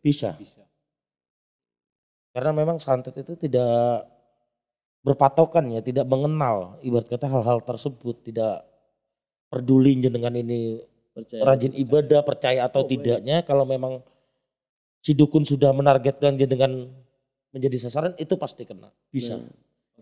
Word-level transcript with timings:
Bisa. 0.00 0.32
Bisa. 0.36 0.64
Karena 2.30 2.54
memang 2.54 2.78
santet 2.78 3.16
itu 3.18 3.34
tidak 3.36 4.06
berpatokan 5.00 5.72
ya, 5.72 5.80
tidak 5.80 6.06
mengenal 6.06 6.78
ibarat 6.80 7.08
kata 7.08 7.26
hal-hal 7.26 7.64
tersebut, 7.64 8.20
tidak 8.22 8.64
peduli 9.50 9.98
dengan 9.98 10.36
ini 10.36 10.78
Percaya. 11.10 11.42
rajin 11.42 11.74
ibadah, 11.74 12.20
percaya 12.22 12.60
atau 12.68 12.84
Oh, 12.84 12.86
baik. 12.86 12.92
tidaknya 13.02 13.42
kalau 13.42 13.66
memang 13.66 13.98
si 15.00 15.16
dukun 15.16 15.42
sudah 15.42 15.72
menargetkan 15.74 16.36
dia 16.38 16.46
dengan 16.46 16.86
menjadi 17.50 17.88
sasaran 17.88 18.14
itu 18.14 18.36
pasti 18.38 18.62
kena. 18.62 18.92
Bisa. 19.10 19.40
Nah, 19.40 19.50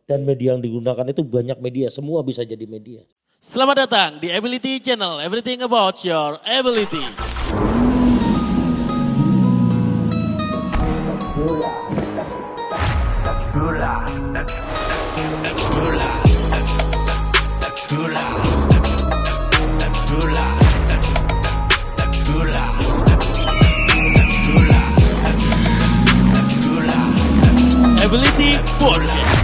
Dan 0.04 0.24
media 0.24 0.56
yang 0.56 0.64
digunakan 0.64 1.04
itu 1.04 1.20
banyak 1.20 1.60
media, 1.60 1.92
semua 1.92 2.24
bisa 2.24 2.40
jadi 2.40 2.64
media. 2.64 3.04
Selamat 3.40 3.84
datang 3.84 4.10
di 4.16 4.32
Ability 4.32 4.80
Channel, 4.80 5.20
everything 5.20 5.60
about 5.60 6.00
your 6.00 6.40
ability. 6.48 7.04
Podcast. 28.78 29.42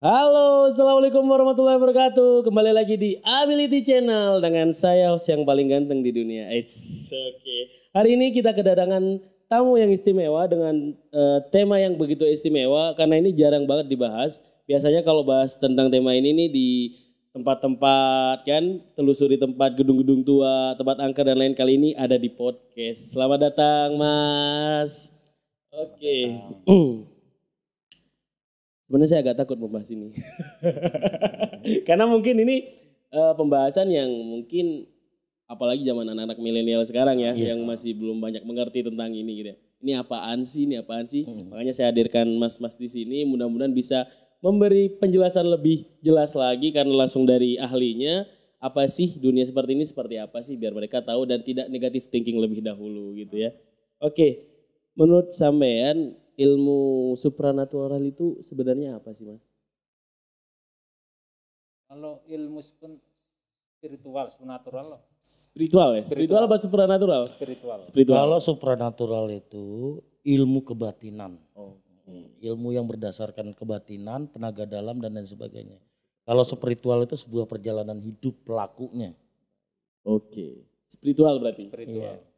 Halo, 0.00 0.72
assalamualaikum 0.72 1.20
warahmatullahi 1.20 1.76
wabarakatuh. 1.76 2.48
Kembali 2.48 2.72
lagi 2.72 2.96
di 2.96 3.20
Ability 3.20 3.84
Channel 3.84 4.40
dengan 4.40 4.72
saya 4.72 5.12
host 5.12 5.28
yang 5.28 5.44
paling 5.44 5.68
ganteng 5.68 6.00
di 6.00 6.16
dunia. 6.16 6.48
It's 6.56 7.12
oke. 7.12 7.58
Hari 7.92 8.16
ini 8.16 8.32
kita 8.32 8.56
kedatangan 8.56 9.20
tamu 9.52 9.76
yang 9.76 9.92
istimewa 9.92 10.48
dengan 10.48 10.96
eh, 10.96 11.38
tema 11.52 11.76
yang 11.76 12.00
begitu 12.00 12.24
istimewa 12.24 12.96
karena 12.96 13.20
ini 13.20 13.36
jarang 13.36 13.68
banget 13.68 13.92
dibahas. 13.92 14.40
Biasanya 14.64 15.04
kalau 15.04 15.28
bahas 15.28 15.60
tentang 15.60 15.92
tema 15.92 16.16
ini 16.16 16.32
nih 16.32 16.48
di 16.48 16.68
tempat-tempat 17.36 18.48
kan, 18.48 18.64
telusuri 18.96 19.36
tempat 19.36 19.76
gedung-gedung 19.76 20.24
tua, 20.24 20.72
tempat 20.80 21.04
angker 21.04 21.28
dan 21.28 21.36
lain 21.36 21.52
kali 21.52 21.76
ini 21.76 21.90
ada 22.00 22.16
di 22.16 22.32
podcast. 22.32 23.12
Selamat 23.12 23.52
datang, 23.52 24.00
Mas. 24.00 25.19
Oke. 25.70 26.16
Sebenarnya 28.90 29.06
saya 29.06 29.22
agak 29.22 29.46
takut 29.46 29.54
membahas 29.54 29.86
ini. 29.94 30.10
Karena 31.86 32.10
mungkin 32.10 32.42
ini 32.42 32.74
eh, 33.14 33.34
pembahasan 33.38 33.86
yang 33.86 34.10
mungkin 34.10 34.90
apalagi 35.46 35.86
zaman 35.86 36.10
anak-anak 36.10 36.38
milenial 36.42 36.82
sekarang 36.86 37.18
ya 37.18 37.34
yang 37.34 37.62
masih 37.66 37.94
belum 37.94 38.18
banyak 38.18 38.42
mengerti 38.42 38.82
tentang 38.86 39.14
ini 39.14 39.32
gitu. 39.42 39.48
ya. 39.54 39.56
Ini 39.80 39.92
apaan 40.02 40.42
sih? 40.42 40.66
Ini 40.66 40.82
apaan 40.82 41.06
sih? 41.06 41.22
Makanya 41.26 41.70
saya 41.70 41.94
hadirkan 41.94 42.26
mas-mas 42.34 42.74
di 42.74 42.90
sini 42.90 43.22
mudah-mudahan 43.26 43.70
bisa 43.70 44.10
memberi 44.42 44.90
penjelasan 44.98 45.46
lebih 45.46 45.86
jelas 46.02 46.34
lagi 46.34 46.74
karena 46.74 47.06
langsung 47.06 47.28
dari 47.28 47.60
ahlinya 47.60 48.26
apa 48.60 48.90
sih 48.92 49.16
dunia 49.16 49.46
seperti 49.46 49.72
ini 49.72 49.84
seperti 49.88 50.20
apa 50.20 50.44
sih 50.44 50.58
biar 50.58 50.76
mereka 50.76 51.00
tahu 51.00 51.24
dan 51.24 51.40
tidak 51.40 51.70
negatif 51.72 52.12
thinking 52.12 52.36
lebih 52.42 52.60
dahulu 52.60 53.14
gitu 53.16 53.38
ya. 53.38 53.54
Oke. 54.02 54.49
Menurut 55.00 55.32
sampean 55.32 56.12
ilmu 56.36 57.16
supranatural 57.16 58.04
itu 58.04 58.36
sebenarnya 58.44 59.00
apa 59.00 59.16
sih 59.16 59.24
mas? 59.24 59.40
Kalau 61.88 62.20
ilmu 62.28 62.60
spiritual, 62.60 64.28
supernatural, 64.28 64.84
Spiritual 65.20 65.88
ya? 65.96 66.04
Spiritual, 66.04 66.42
apa 66.44 66.56
supranatural? 66.60 67.22
spiritual. 67.32 67.78
Spiritual. 67.80 68.16
Kalau 68.20 68.38
supranatural 68.44 69.26
itu 69.32 69.66
ilmu 70.20 70.60
kebatinan. 70.68 71.40
Oh. 71.56 71.80
Ilmu 72.44 72.76
yang 72.76 72.84
berdasarkan 72.84 73.56
kebatinan, 73.56 74.28
tenaga 74.28 74.68
dalam 74.68 75.00
dan 75.00 75.16
lain 75.16 75.24
sebagainya. 75.24 75.80
Kalau 76.28 76.44
spiritual 76.44 77.08
itu 77.08 77.16
sebuah 77.16 77.48
perjalanan 77.48 77.96
hidup 78.04 78.36
pelakunya. 78.44 79.16
Oke. 80.04 80.68
Spiritual 80.84 81.40
berarti. 81.40 81.72
Spiritual. 81.72 82.29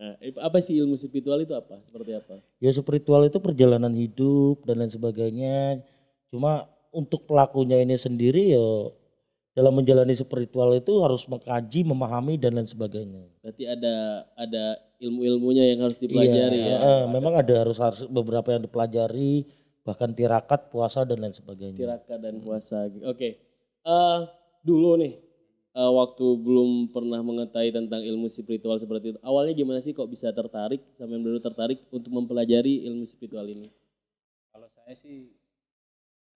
Nah, 0.00 0.18
eh, 0.18 0.32
apa 0.40 0.58
sih 0.58 0.78
ilmu 0.80 0.98
spiritual 0.98 1.40
itu 1.42 1.54
apa? 1.54 1.78
Seperti 1.86 2.10
apa? 2.16 2.34
Ya 2.58 2.70
spiritual 2.74 3.22
itu 3.28 3.38
perjalanan 3.38 3.92
hidup 3.94 4.64
dan 4.66 4.82
lain 4.82 4.92
sebagainya. 4.92 5.82
Cuma 6.32 6.66
untuk 6.92 7.24
pelakunya 7.24 7.80
ini 7.80 7.96
sendiri 7.96 8.52
ya 8.52 8.68
dalam 9.52 9.76
menjalani 9.76 10.16
spiritual 10.16 10.72
itu 10.72 10.92
harus 11.04 11.28
mengkaji, 11.28 11.84
memahami 11.84 12.40
dan 12.40 12.56
lain 12.56 12.68
sebagainya. 12.68 13.28
Berarti 13.44 13.64
ada 13.68 14.24
ada 14.32 14.64
ilmu-ilmunya 14.96 15.76
yang 15.76 15.84
harus 15.84 16.00
dipelajari 16.00 16.56
Iya, 16.56 16.72
ya. 16.72 16.78
eh, 16.80 17.04
memang 17.12 17.36
ada 17.36 17.54
harus, 17.60 17.76
harus 17.76 18.00
beberapa 18.08 18.48
yang 18.48 18.64
dipelajari, 18.64 19.44
bahkan 19.84 20.08
tirakat, 20.16 20.72
puasa 20.72 21.04
dan 21.04 21.20
lain 21.20 21.36
sebagainya. 21.36 21.76
Tiraka 21.76 22.16
dan 22.16 22.40
puasa. 22.40 22.88
Oke. 23.04 23.36
Eh, 23.82 24.18
dulu 24.64 24.96
nih 24.96 25.20
eh, 25.72 25.92
waktu 25.92 26.26
belum 26.38 26.92
pernah 26.92 27.20
mengetahui 27.24 27.72
tentang 27.72 28.04
ilmu 28.04 28.28
spiritual 28.28 28.76
seperti 28.76 29.16
itu. 29.16 29.18
Awalnya 29.24 29.54
gimana 29.56 29.78
sih 29.80 29.96
kok 29.96 30.08
bisa 30.08 30.32
tertarik 30.32 30.80
sampai 30.92 31.16
baru 31.20 31.40
tertarik 31.40 31.80
untuk 31.88 32.12
mempelajari 32.12 32.84
ilmu 32.88 33.04
spiritual 33.08 33.48
ini? 33.48 33.72
Kalau 34.52 34.68
saya 34.72 34.92
sih 34.96 35.32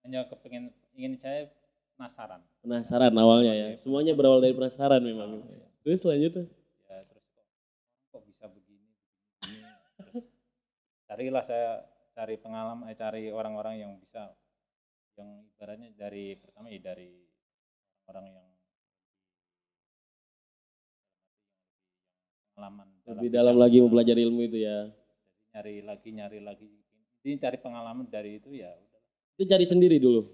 hanya 0.05 0.25
kepengen 0.25 0.73
ingin 0.97 1.19
saya 1.21 1.49
penasaran. 1.97 2.41
Penasaran 2.65 3.13
awalnya 3.13 3.53
ya. 3.53 3.67
Semuanya 3.77 4.17
berawal 4.17 4.41
dari 4.41 4.53
penasaran 4.57 5.01
memang. 5.01 5.45
Terus 5.85 6.03
selanjutnya 6.03 6.45
Ya 6.87 7.03
terus 7.05 7.25
kok 7.31 7.45
kok 8.11 8.23
bisa 8.25 8.45
begini, 8.49 8.89
begini, 8.89 9.21
begini. 9.41 9.71
Terus 9.97 10.25
carilah 11.05 11.43
saya 11.45 11.71
cari 12.17 12.35
pengalaman, 12.41 12.89
eh, 12.89 12.97
cari 12.97 13.29
orang-orang 13.29 13.85
yang 13.85 13.91
bisa 14.01 14.33
yang 15.17 15.45
ibaratnya 15.57 15.89
dari 15.97 16.37
pertama 16.37 16.69
ya 16.69 16.81
dari 16.93 17.25
orang 18.05 18.25
yang 18.29 18.47
pengalaman 22.57 22.89
lebih 23.05 23.29
dalam 23.29 23.55
lagi 23.61 23.77
mempelajari 23.85 24.21
ilmu 24.25 24.41
itu 24.49 24.57
ya. 24.65 24.89
Jadi 25.53 25.53
nyari 25.53 25.75
lagi 25.85 26.09
nyari 26.09 26.39
lagi 26.41 26.65
ini 27.25 27.37
cari 27.37 27.57
pengalaman 27.61 28.09
dari 28.09 28.41
itu 28.41 28.53
ya 28.53 28.73
Itu 29.37 29.45
cari 29.45 29.65
sendiri 29.69 30.01
dulu. 30.01 30.25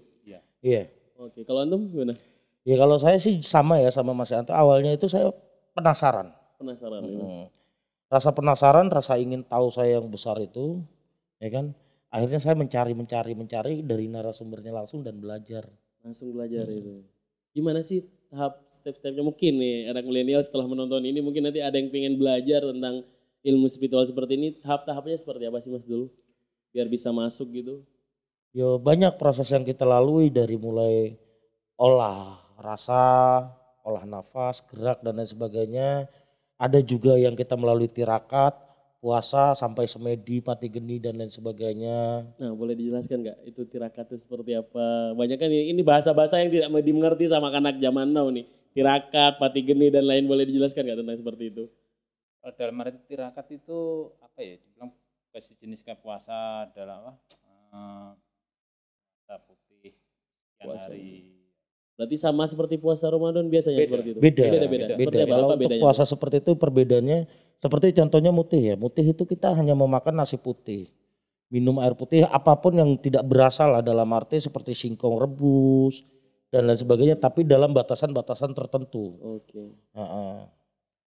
Iya. 0.64 0.88
Oke, 1.20 1.44
kalau 1.44 1.60
antum 1.60 1.84
gimana? 1.92 2.16
Ya 2.64 2.80
kalau 2.80 2.96
saya 2.96 3.20
sih 3.20 3.44
sama 3.44 3.76
ya 3.76 3.92
sama 3.92 4.16
Mas 4.16 4.32
Yanto. 4.32 4.56
Awalnya 4.56 4.96
itu 4.96 5.12
saya 5.12 5.28
penasaran. 5.76 6.32
Penasaran 6.56 7.04
ya. 7.04 7.20
Mm. 7.20 7.44
Rasa 8.08 8.30
penasaran, 8.32 8.88
rasa 8.88 9.20
ingin 9.20 9.44
tahu 9.44 9.68
saya 9.68 10.00
yang 10.00 10.08
besar 10.08 10.40
itu, 10.40 10.80
ya 11.36 11.52
kan. 11.52 11.76
Akhirnya 12.08 12.40
saya 12.40 12.56
mencari, 12.56 12.96
mencari, 12.96 13.32
mencari 13.36 13.74
dari 13.84 14.06
narasumbernya 14.08 14.72
langsung 14.72 15.04
dan 15.04 15.20
belajar. 15.20 15.68
Langsung 16.00 16.32
belajar 16.32 16.64
itu. 16.72 17.04
Gimana 17.52 17.84
sih 17.84 18.00
tahap 18.34 18.66
step-stepnya 18.66 19.22
mungkin 19.22 19.62
nih 19.62 19.94
anak 19.94 20.02
milenial 20.02 20.42
setelah 20.42 20.66
menonton 20.66 21.06
ini 21.06 21.22
mungkin 21.22 21.46
nanti 21.46 21.62
ada 21.62 21.78
yang 21.78 21.94
pengen 21.94 22.18
belajar 22.18 22.66
tentang 22.66 23.06
ilmu 23.46 23.70
spiritual 23.70 24.02
seperti 24.02 24.34
ini. 24.34 24.48
Tahap-tahapnya 24.58 25.14
seperti 25.22 25.46
apa 25.46 25.62
sih 25.62 25.70
Mas 25.70 25.86
dulu? 25.86 26.10
Biar 26.74 26.90
bisa 26.90 27.14
masuk 27.14 27.54
gitu. 27.54 27.86
Ya 28.50 28.74
banyak 28.74 29.14
proses 29.14 29.46
yang 29.54 29.62
kita 29.62 29.86
lalui 29.86 30.34
dari 30.34 30.58
mulai 30.58 31.14
olah 31.78 32.42
rasa, 32.58 33.46
olah 33.86 34.02
nafas, 34.02 34.64
gerak 34.66 34.98
dan 35.04 35.22
lain 35.22 35.30
sebagainya. 35.30 36.10
Ada 36.58 36.82
juga 36.82 37.14
yang 37.14 37.38
kita 37.38 37.54
melalui 37.54 37.90
tirakat, 37.90 38.54
puasa 39.04 39.52
sampai 39.52 39.84
semedi, 39.84 40.40
pati 40.40 40.72
geni 40.72 40.96
dan 40.96 41.20
lain 41.20 41.28
sebagainya. 41.28 42.24
Nah, 42.40 42.56
boleh 42.56 42.72
dijelaskan 42.72 43.20
nggak 43.20 43.38
itu 43.44 43.68
tirakat 43.68 44.08
itu 44.08 44.24
seperti 44.24 44.56
apa? 44.56 45.12
Banyak 45.12 45.36
kan 45.36 45.52
ini 45.52 45.76
ini 45.76 45.82
bahasa-bahasa 45.84 46.40
yang 46.40 46.48
tidak 46.48 46.72
dimengerti 46.80 47.28
sama 47.28 47.52
anak 47.52 47.76
zaman 47.76 48.08
now 48.08 48.32
nih. 48.32 48.48
Tirakat, 48.72 49.36
pati 49.36 49.60
geni 49.60 49.92
dan 49.92 50.08
lain 50.08 50.24
boleh 50.24 50.48
dijelaskan 50.48 50.88
nggak 50.88 50.98
tentang 51.04 51.20
seperti 51.20 51.44
itu? 51.52 51.68
kalau 52.44 52.60
dalam 52.60 52.76
arti 52.84 53.00
tirakat 53.08 53.56
itu 53.56 54.12
apa 54.20 54.44
ya 54.44 54.60
dibilang 54.60 54.92
kasih 55.32 55.56
jenis 55.56 55.80
kayak 55.80 56.04
puasa 56.04 56.68
adalah 56.68 57.00
apa 57.00 57.12
eh, 57.40 58.10
puasa 59.16 59.34
putih 59.48 59.96
sekian 60.52 60.68
Puasa. 60.68 60.92
hari 60.92 61.40
Berarti 61.94 62.16
sama 62.18 62.42
seperti 62.50 62.74
puasa 62.74 63.06
Ramadan 63.06 63.46
biasanya 63.46 63.78
Beda. 63.78 63.86
seperti 63.86 64.08
itu. 64.10 64.18
Beda, 64.18 64.44
Beda, 64.50 64.66
beda. 64.66 64.84
Beda. 64.98 65.18
apa? 65.22 65.30
Kalau 65.30 65.48
untuk 65.54 65.60
bedanya? 65.62 65.82
puasa 65.86 66.02
seperti 66.02 66.36
itu 66.42 66.52
perbedaannya 66.58 67.18
seperti 67.62 67.86
contohnya 67.94 68.30
mutih 68.34 68.62
ya. 68.62 68.74
Mutih 68.74 69.06
itu 69.14 69.22
kita 69.22 69.54
hanya 69.54 69.78
memakan 69.78 70.14
nasi 70.18 70.34
putih. 70.34 70.90
Minum 71.54 71.78
air 71.78 71.94
putih 71.94 72.26
apa 72.26 72.58
pun 72.58 72.74
yang 72.74 72.98
tidak 72.98 73.22
berasal 73.30 73.78
lah 73.78 73.82
dalam 73.84 74.10
arti 74.10 74.42
seperti 74.42 74.74
singkong 74.74 75.22
rebus 75.22 76.02
dan 76.50 76.66
lain 76.66 76.78
sebagainya 76.82 77.14
tapi 77.14 77.46
dalam 77.46 77.70
batasan-batasan 77.70 78.58
tertentu. 78.58 79.14
Oke. 79.22 79.78
Heeh. 79.94 80.63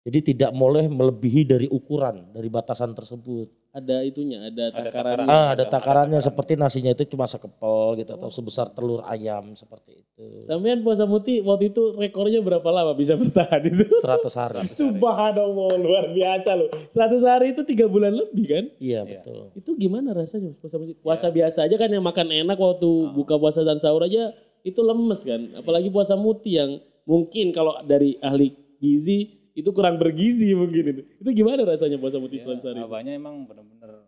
Jadi 0.05 0.21
tidak 0.23 0.53
boleh 0.53 0.85
melebihi 0.85 1.41
dari 1.43 1.65
ukuran 1.65 2.29
dari 2.29 2.45
batasan 2.45 2.93
tersebut. 2.93 3.49
Ada 3.73 4.05
itunya, 4.05 4.37
ada 4.39 4.69
Ada 4.69 4.77
takaran. 4.85 4.93
takaran. 5.17 5.25
Ah, 5.25 5.33
ada 5.33 5.35
ada 5.35 5.63
takarannya 5.65 5.73
takarannya. 5.73 6.19
seperti 6.21 6.53
nasinya 6.55 6.91
itu 6.93 7.03
cuma 7.09 7.25
sekepel 7.25 7.97
gitu 7.97 8.13
atau 8.13 8.29
sebesar 8.29 8.69
telur 8.69 9.01
ayam 9.03 9.51
seperti 9.51 9.97
itu. 9.97 10.45
Sampean 10.45 10.79
puasa 10.79 11.03
muti 11.03 11.41
waktu 11.41 11.73
itu 11.73 11.91
rekornya 11.91 12.37
berapa 12.39 12.63
lama 12.63 12.93
bisa 12.93 13.17
bertahan 13.17 13.65
itu? 13.65 13.83
100 13.97 14.29
hari. 14.31 14.69
Subhanallah 14.77 15.73
luar 15.75 16.05
biasa 16.09 16.53
loh. 16.53 16.69
100 16.87 17.25
hari 17.25 17.45
itu 17.51 17.65
tiga 17.65 17.89
bulan 17.89 18.13
lebih 18.13 18.45
kan? 18.45 18.65
Iya, 18.77 19.01
Iya. 19.01 19.25
betul. 19.25 19.41
Itu 19.55 19.73
gimana 19.73 20.13
rasanya 20.13 20.53
puasa 20.55 20.77
muti? 20.77 20.93
Puasa 20.95 21.27
biasa 21.27 21.65
aja 21.65 21.75
kan 21.75 21.89
yang 21.89 22.05
makan 22.05 22.29
enak 22.29 22.55
waktu 22.55 22.89
buka 23.11 23.35
puasa 23.35 23.65
dan 23.65 23.81
sahur 23.81 24.05
aja 24.05 24.31
itu 24.61 24.79
lemes 24.79 25.25
kan. 25.25 25.49
Apalagi 25.57 25.89
puasa 25.89 26.13
muti 26.13 26.55
yang 26.55 26.77
mungkin 27.03 27.49
kalau 27.51 27.81
dari 27.81 28.15
ahli 28.19 28.53
gizi 28.77 29.44
itu 29.55 29.69
kurang 29.71 29.95
bergizi 29.95 30.51
mungkin 30.51 30.83
itu. 30.85 31.01
Itu 31.17 31.29
gimana 31.31 31.63
rasanya 31.63 31.95
puasa 31.95 32.19
muti 32.19 32.37
Ya, 32.37 32.43
100 32.43 32.61
hari? 32.67 32.79
abahnya 32.83 33.15
emang 33.15 33.47
bener-bener 33.47 34.03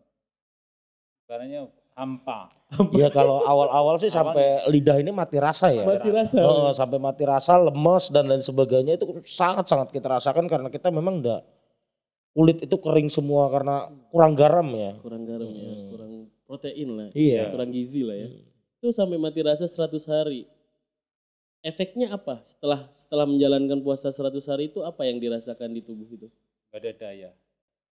ibaratnya 1.23 1.61
hampa. 1.95 2.51
Iya 2.93 3.07
kalau 3.09 3.41
awal-awal 3.41 3.95
sih 3.97 4.11
sampai 4.11 4.67
lidah 4.67 4.99
ini 4.99 5.09
mati 5.09 5.39
rasa 5.39 5.71
ya. 5.71 5.87
Mati 5.87 6.11
rasa. 6.11 6.39
Oh, 6.43 6.69
sampai 6.69 6.99
mati 6.99 7.23
rasa, 7.23 7.55
lemes 7.57 8.11
dan 8.11 8.27
lain 8.27 8.43
sebagainya 8.43 8.99
itu 8.99 9.23
sangat-sangat 9.23 9.89
kita 9.89 10.07
rasakan 10.11 10.45
karena 10.45 10.67
kita 10.67 10.91
memang 10.91 11.23
enggak 11.23 11.41
kulit 12.37 12.61
itu 12.61 12.75
kering 12.77 13.09
semua 13.09 13.49
karena 13.49 13.89
kurang 14.13 14.37
garam 14.37 14.67
ya. 14.69 14.93
Kurang 15.01 15.25
garam 15.25 15.49
ya, 15.49 15.63
Hmm. 15.73 15.89
kurang 15.89 16.11
protein 16.45 16.89
lah. 16.93 17.09
Iya. 17.17 17.49
Kurang 17.49 17.69
gizi 17.73 18.05
lah 18.05 18.13
ya. 18.13 18.27
Itu 18.77 18.93
sampai 18.93 19.17
mati 19.17 19.41
rasa 19.41 19.65
100 19.65 20.05
hari. 20.05 20.45
Efeknya 21.65 22.13
apa 22.13 22.45
setelah 22.45 22.87
setelah 22.93 23.25
menjalankan 23.25 23.81
puasa 23.81 24.13
100 24.13 24.37
hari 24.45 24.69
itu 24.69 24.85
apa 24.85 25.03
yang 25.03 25.17
dirasakan 25.17 25.73
di 25.73 25.81
tubuh 25.81 26.07
itu? 26.07 26.27
Gak 26.69 26.79
ada 26.83 26.91
daya. 26.95 27.29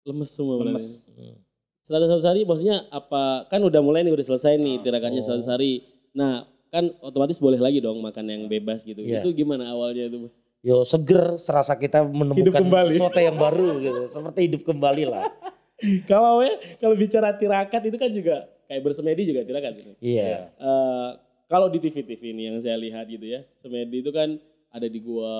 Lemes 0.05 0.29
semua. 0.31 0.61
Lemes. 0.61 1.09
Hmm. 1.11 1.37
100 1.85 2.21
hari 2.25 2.41
maksudnya 2.45 2.85
apa? 2.93 3.49
Kan 3.49 3.61
udah 3.65 3.81
mulai 3.81 4.05
nih 4.05 4.13
udah 4.13 4.25
selesai 4.25 4.57
nih 4.57 4.81
tirakannya 4.85 5.21
Oh. 5.21 5.29
100 5.37 5.49
hari. 5.49 5.85
Nah, 6.13 6.45
kan 6.69 6.93
otomatis 7.01 7.37
boleh 7.41 7.57
lagi 7.61 7.81
dong 7.81 7.99
makan 8.01 8.25
yang 8.25 8.43
bebas 8.45 8.85
gitu. 8.85 9.01
Iya. 9.01 9.21
Itu 9.25 9.33
gimana 9.33 9.69
awalnya 9.73 10.09
itu? 10.09 10.29
Bos? 10.29 10.33
Yo 10.65 10.81
seger 10.81 11.37
serasa 11.37 11.77
kita 11.77 12.01
menemukan 12.01 12.65
sesuatu 12.89 13.21
yang 13.21 13.37
baru 13.37 13.77
gitu. 13.81 14.01
Seperti 14.09 14.39
hidup 14.49 14.61
kembali 14.65 15.03
lah. 15.05 15.29
Kalau 16.09 16.39
ya 16.39 16.55
kalau 16.79 16.95
bicara 16.95 17.35
tirakat 17.35 17.83
itu 17.83 17.99
kan 17.99 18.07
juga 18.07 18.47
kayak 18.65 18.81
bersemedi 18.81 19.27
juga 19.27 19.43
tirakat 19.43 19.71
gitu. 19.75 19.91
Iya. 19.99 20.49
Eh, 20.55 21.09
kalau 21.45 21.69
di 21.69 21.77
TV-TV 21.77 22.21
ini 22.33 22.49
yang 22.49 22.57
saya 22.61 22.77
lihat 22.77 23.05
gitu 23.09 23.25
ya, 23.25 23.45
semedi 23.61 24.01
itu 24.01 24.09
kan 24.09 24.37
ada 24.75 24.87
di 24.91 24.99
gua, 24.99 25.33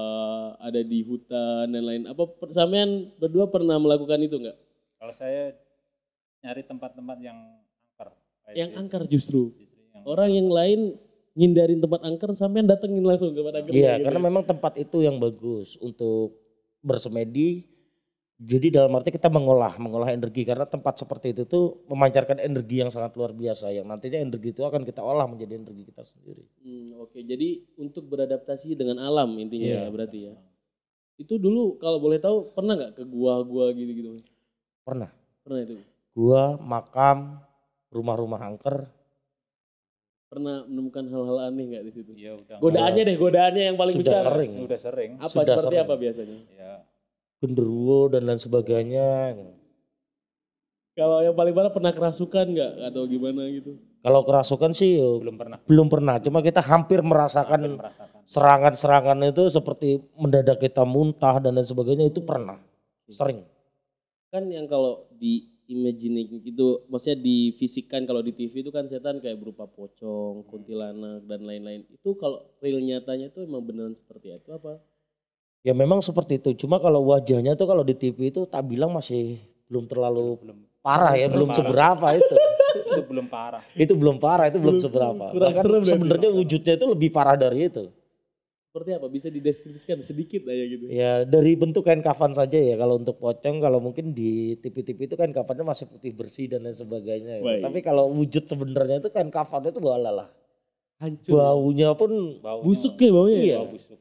ada 0.63 0.80
di 0.80 1.04
hutan 1.04 1.68
dan 1.68 1.84
lain. 1.84 2.04
Apa 2.07 2.24
sampean 2.56 3.12
berdua 3.19 3.52
pernah 3.52 3.75
melakukan 3.75 4.22
itu 4.24 4.40
nggak? 4.40 4.57
Kalau 5.02 5.13
saya 5.13 5.52
nyari 6.46 6.62
tempat-tempat 6.63 7.18
yang 7.19 7.38
angker. 7.92 8.10
Yang 8.56 8.69
di- 8.72 8.78
angker 8.80 9.02
justru. 9.10 9.52
justru 9.57 9.81
yang 9.92 10.04
Orang 10.06 10.30
yang 10.31 10.48
lain 10.48 10.80
ngindarin 11.36 11.84
tempat 11.84 12.00
angker, 12.08 12.30
sampean 12.40 12.63
datengin 12.69 13.04
langsung 13.04 13.36
ke 13.36 13.42
tempat 13.44 13.56
angker. 13.60 13.74
Iya, 13.75 14.00
gitu 14.00 14.04
karena 14.08 14.19
ya. 14.22 14.25
memang 14.31 14.44
tempat 14.48 14.74
itu 14.80 14.98
yang 15.04 15.19
bagus 15.19 15.75
untuk 15.84 16.40
bersemedi. 16.80 17.68
Jadi 18.36 18.68
dalam 18.68 18.92
arti 19.00 19.16
kita 19.16 19.32
mengolah, 19.32 19.80
mengolah 19.80 20.12
energi 20.12 20.44
karena 20.44 20.68
tempat 20.68 21.00
seperti 21.00 21.32
itu 21.32 21.48
tuh 21.48 21.88
memancarkan 21.88 22.44
energi 22.44 22.84
yang 22.84 22.92
sangat 22.92 23.16
luar 23.16 23.32
biasa 23.32 23.72
yang 23.72 23.88
nantinya 23.88 24.20
energi 24.20 24.52
itu 24.52 24.60
akan 24.60 24.84
kita 24.84 25.00
olah 25.00 25.24
menjadi 25.24 25.56
energi 25.56 25.88
kita 25.88 26.04
sendiri. 26.04 26.44
Hmm, 26.60 27.00
Oke, 27.00 27.24
jadi 27.24 27.64
untuk 27.80 28.12
beradaptasi 28.12 28.76
dengan 28.76 29.00
alam 29.00 29.40
intinya 29.40 29.64
Iya. 29.72 29.82
ya 29.82 29.88
berarti 29.88 30.20
ya. 30.28 30.36
Itu 31.16 31.40
dulu 31.40 31.80
kalau 31.80 31.96
boleh 32.04 32.20
tahu 32.20 32.52
pernah 32.52 32.76
nggak 32.76 33.00
ke 33.00 33.04
gua-gua 33.08 33.72
gitu-gitu? 33.72 34.20
Pernah. 34.84 35.08
Pernah 35.48 35.60
itu? 35.64 35.76
Gua, 36.12 36.60
makam, 36.60 37.40
rumah-rumah 37.88 38.44
angker, 38.44 38.84
Pernah 40.28 40.68
menemukan 40.68 41.08
hal-hal 41.08 41.38
aneh 41.48 41.64
nggak 41.72 41.84
di 41.88 41.92
situ? 41.96 42.12
ya 42.20 42.36
udah 42.36 42.60
Godaannya 42.60 43.08
deh, 43.08 43.16
godaannya 43.16 43.64
yang 43.72 43.78
paling 43.80 43.96
Sudah 43.96 44.12
besar. 44.20 44.28
sering. 44.28 44.52
udah 44.60 44.80
sering. 44.82 45.12
Apa 45.24 45.32
Sudah 45.32 45.46
seperti 45.56 45.72
sering. 45.72 45.86
apa 45.88 45.94
biasanya? 45.96 46.38
Ya 46.60 46.74
genderuwo 47.44 48.08
dan 48.12 48.26
lain 48.28 48.40
sebagainya. 48.40 49.36
Kalau 50.96 51.20
yang 51.20 51.36
paling 51.36 51.52
parah 51.52 51.76
pernah 51.76 51.92
kerasukan 51.92 52.46
nggak 52.56 52.72
atau 52.88 53.04
gimana 53.04 53.44
gitu? 53.52 53.76
Kalau 54.00 54.22
kerasukan 54.24 54.72
sih 54.72 54.96
belum 54.96 55.36
pernah 55.36 55.58
belum 55.68 55.88
pernah, 55.92 56.16
cuma 56.24 56.40
kita 56.40 56.64
hampir 56.64 57.04
merasakan 57.04 57.84
serangan-serangan 58.24 59.18
itu 59.28 59.44
seperti 59.52 60.00
mendadak 60.16 60.64
kita 60.64 60.88
muntah 60.88 61.44
dan 61.44 61.60
lain 61.60 61.68
sebagainya 61.68 62.08
itu 62.08 62.24
pernah. 62.24 62.56
Sering. 63.12 63.44
Kan 64.32 64.48
yang 64.48 64.72
kalau 64.72 65.10
di 65.12 65.52
imagining 65.68 66.42
itu, 66.46 66.86
maksudnya 66.88 67.18
difisikkan 67.20 68.06
kalau 68.06 68.22
di 68.22 68.32
TV 68.32 68.62
itu 68.62 68.72
kan 68.72 68.86
setan 68.86 69.18
kayak 69.18 69.42
berupa 69.42 69.66
pocong, 69.66 70.46
kuntilanak 70.46 71.26
dan 71.26 71.42
lain-lain. 71.44 71.84
Itu 71.90 72.14
kalau 72.16 72.46
real 72.62 72.80
nyatanya 72.80 73.34
itu 73.34 73.44
emang 73.44 73.66
beneran 73.66 73.98
seperti 73.98 74.32
itu 74.32 74.50
apa? 74.54 74.78
Ya 75.66 75.74
memang 75.74 75.98
seperti 76.00 76.38
itu. 76.38 76.54
Cuma 76.56 76.78
kalau 76.78 77.02
wajahnya 77.10 77.58
tuh 77.58 77.66
kalau 77.66 77.82
di 77.82 77.98
TV 77.98 78.30
itu 78.30 78.46
tak 78.46 78.62
bilang 78.64 78.94
masih 78.94 79.42
belum 79.66 79.90
terlalu 79.90 80.38
belum 80.38 80.58
parah 80.80 81.18
ya, 81.18 81.26
belum 81.26 81.50
parah. 81.50 81.58
seberapa 81.58 82.08
itu. 82.22 82.36
itu 82.86 83.02
belum 83.04 83.26
parah. 83.26 83.64
itu 83.74 83.94
belum 83.98 84.18
parah, 84.22 84.46
itu 84.46 84.58
belum 84.62 84.78
Belum- 84.78 84.86
seberapa. 84.86 85.26
berarti. 85.34 85.90
sebenarnya 85.90 86.30
wujudnya 86.30 86.74
itu 86.78 86.86
lebih 86.86 87.10
parah 87.10 87.34
dari 87.34 87.66
itu. 87.66 87.90
Seperti 88.70 88.92
apa? 88.94 89.08
Bisa 89.08 89.32
dideskripsikan 89.32 90.04
sedikit 90.04 90.46
aja 90.46 90.64
gitu. 90.68 90.86
Ya 90.86 91.24
dari 91.24 91.56
bentuk 91.56 91.82
kain 91.82 92.04
kafan 92.04 92.36
saja 92.36 92.54
ya. 92.54 92.76
Kalau 92.76 93.00
untuk 93.00 93.18
pocong, 93.18 93.58
kalau 93.58 93.80
mungkin 93.80 94.12
di 94.12 94.60
TV-TV 94.60 95.08
itu 95.08 95.16
kain 95.16 95.32
kafannya 95.32 95.66
masih 95.66 95.88
putih 95.88 96.12
bersih 96.12 96.46
dan 96.46 96.62
lain 96.62 96.76
sebagainya. 96.76 97.40
ya. 97.40 97.64
Tapi 97.64 97.80
kalau 97.80 98.12
wujud 98.12 98.46
sebenarnya 98.46 99.00
itu 99.00 99.10
kain 99.10 99.32
kafannya 99.32 99.72
itu 99.72 99.80
bala 99.80 100.12
lah. 100.14 100.28
Hancur. 101.02 101.40
Baunya 101.40 101.90
pun 101.92 102.12
Baunya, 102.38 102.62
Busuk 102.62 102.94
ya 102.96 103.10
baunya? 103.10 103.38
Iya. 103.40 103.58
Bau 103.58 103.72
busuk. 103.74 104.00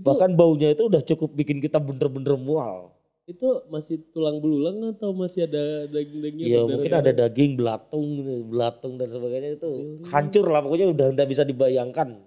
Itu, 0.00 0.06
bahkan 0.06 0.32
baunya 0.32 0.72
itu 0.72 0.88
udah 0.88 1.04
cukup 1.04 1.30
bikin 1.34 1.60
kita 1.60 1.76
bener-bener 1.76 2.34
mual. 2.34 2.96
itu 3.24 3.46
masih 3.70 4.02
tulang 4.10 4.42
belulang 4.42 4.90
atau 4.90 5.14
masih 5.14 5.46
ada 5.46 5.86
daging-dagingnya? 5.86 6.42
Ya 6.42 6.50
berdarah-darah? 6.58 6.72
mungkin 6.74 6.94
ada 6.98 7.12
daging, 7.14 7.50
belatung, 7.54 8.06
belatung 8.50 8.92
dan 8.98 9.06
sebagainya 9.06 9.50
itu 9.54 9.70
Really? 9.70 10.10
hancur 10.10 10.46
lah 10.50 10.60
pokoknya 10.60 10.86
udah 10.90 11.06
udah 11.14 11.26
bisa 11.28 11.46
dibayangkan. 11.46 12.18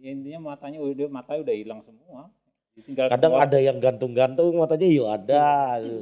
Ya, 0.00 0.08
intinya 0.08 0.40
matanya 0.46 0.80
udah 0.80 1.04
matanya 1.10 1.40
udah 1.44 1.52
hilang 1.52 1.80
semua. 1.84 2.32
Tinggal 2.80 3.12
Kadang 3.12 3.36
keluar. 3.36 3.44
ada 3.44 3.58
yang 3.60 3.76
gantung-gantung 3.76 4.56
matanya 4.56 4.88
yuk 4.88 5.04
ada. 5.04 5.48
Iya. 5.84 6.00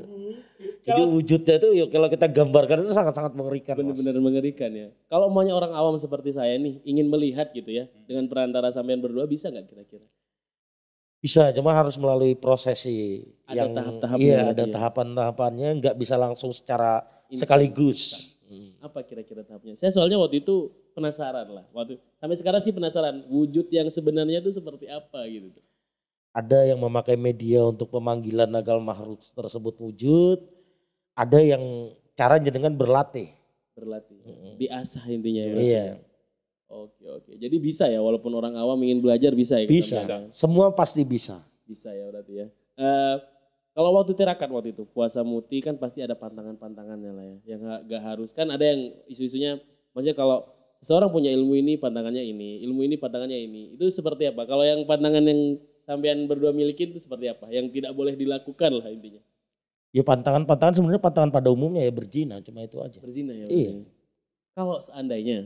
Jadi 0.86 1.02
Kalau- 1.02 1.10
wujudnya 1.18 1.54
itu 1.58 1.68
yuk 1.74 1.88
kalau 1.90 2.06
kita 2.06 2.26
gambarkan 2.30 2.78
itu 2.86 2.94
sangat-sangat 2.94 3.32
mengerikan. 3.34 3.74
Benar-benar 3.74 4.14
mengerikan 4.22 4.70
ya. 4.70 4.88
Kalau 5.10 5.26
maunya 5.26 5.58
orang 5.58 5.74
awam 5.74 5.98
seperti 5.98 6.30
saya 6.30 6.54
nih 6.54 6.78
ingin 6.86 7.10
melihat 7.10 7.50
gitu 7.50 7.66
ya 7.72 7.90
dengan 8.06 8.30
perantara 8.30 8.70
sampean 8.70 9.02
berdua 9.02 9.26
bisa 9.26 9.50
nggak 9.50 9.66
kira-kira? 9.66 10.06
Bisa, 11.18 11.50
cuma 11.50 11.74
harus 11.74 11.98
melalui 11.98 12.38
prosesi 12.38 13.26
Ada 13.42 13.66
yang 13.66 13.70
tahap-tahapnya 13.74 14.22
Iya, 14.22 14.40
ada 14.54 14.64
ya? 14.64 14.70
tahapan-tahapannya, 14.70 15.68
nggak 15.82 15.96
bisa 15.98 16.14
langsung 16.14 16.54
secara 16.54 17.02
Instan. 17.26 17.42
sekaligus. 17.42 18.32
Hmm. 18.46 18.78
Apa 18.80 19.02
kira-kira 19.02 19.42
tahapnya? 19.42 19.74
Saya 19.74 19.90
soalnya 19.92 20.16
waktu 20.16 20.40
itu 20.40 20.70
penasaran 20.96 21.50
lah. 21.52 21.66
Waktu 21.74 21.98
sampai 22.16 22.36
sekarang 22.38 22.60
sih 22.64 22.72
penasaran 22.72 23.26
wujud 23.28 23.66
yang 23.68 23.90
sebenarnya 23.92 24.40
itu 24.40 24.54
seperti 24.54 24.88
apa 24.88 25.26
gitu. 25.28 25.60
Ada 26.32 26.70
yang 26.70 26.78
memakai 26.80 27.18
media 27.18 27.66
untuk 27.66 27.90
pemanggilan 27.90 28.48
nagal 28.48 28.78
makhluk 28.78 29.20
tersebut 29.34 29.74
wujud. 29.82 30.38
Ada 31.18 31.42
yang 31.42 31.92
cara 32.14 32.38
dengan 32.38 32.72
berlatih. 32.72 33.34
Berlatih. 33.74 34.22
Mm-mm. 34.22 34.52
Diasah 34.56 35.04
intinya 35.10 35.42
ya. 35.44 35.54
Iya, 35.58 35.84
ya? 35.92 35.94
Oke 36.68 37.04
oke. 37.08 37.32
Jadi 37.40 37.56
bisa 37.56 37.88
ya 37.88 38.00
walaupun 38.04 38.28
orang 38.36 38.52
awam 38.60 38.76
ingin 38.84 39.00
belajar 39.00 39.32
bisa 39.32 39.56
ya. 39.56 39.64
bisa. 39.64 39.96
belajar? 40.04 40.20
Semua 40.36 40.68
pasti 40.76 41.00
bisa. 41.00 41.40
Bisa 41.64 41.88
ya 41.96 42.04
berarti 42.12 42.32
ya. 42.44 42.46
Eh 42.76 43.16
kalau 43.72 43.94
waktu 43.96 44.12
tirakat 44.12 44.50
waktu 44.52 44.76
itu 44.76 44.84
puasa 44.90 45.24
muti 45.24 45.64
kan 45.64 45.80
pasti 45.80 46.04
ada 46.04 46.12
pantangan-pantangannya 46.12 47.12
lah 47.14 47.24
ya. 47.24 47.36
Yang 47.56 47.60
nggak 47.88 48.02
harus 48.04 48.30
kan 48.36 48.52
ada 48.52 48.64
yang 48.68 48.92
isu-isunya. 49.08 49.62
Maksudnya 49.96 50.18
kalau 50.18 50.44
seseorang 50.84 51.08
punya 51.08 51.32
ilmu 51.32 51.56
ini 51.56 51.80
pantangannya 51.80 52.20
ini, 52.20 52.60
ilmu 52.68 52.84
ini 52.84 53.00
pantangannya 53.00 53.38
ini. 53.38 53.62
Itu 53.78 53.88
seperti 53.88 54.28
apa? 54.28 54.44
Kalau 54.44 54.66
yang 54.66 54.84
pantangan 54.84 55.24
yang 55.24 55.56
sampean 55.88 56.28
berdua 56.28 56.52
miliki 56.52 56.90
itu 56.90 57.00
seperti 57.00 57.32
apa? 57.32 57.48
Yang 57.48 57.80
tidak 57.80 57.92
boleh 57.96 58.12
dilakukan 58.12 58.70
lah 58.76 58.92
intinya. 58.92 59.22
Ya 59.88 60.04
pantangan-pantangan 60.04 60.76
sebenarnya 60.76 61.00
pantangan 61.00 61.30
pada 61.32 61.48
umumnya 61.48 61.80
ya 61.80 61.92
berzina, 61.94 62.44
cuma 62.44 62.60
itu 62.60 62.76
aja. 62.84 63.00
Berzina 63.00 63.32
ya. 63.32 63.48
Iya. 63.48 63.70
berarti. 63.72 63.84
Kalau 64.52 64.76
seandainya, 64.84 65.38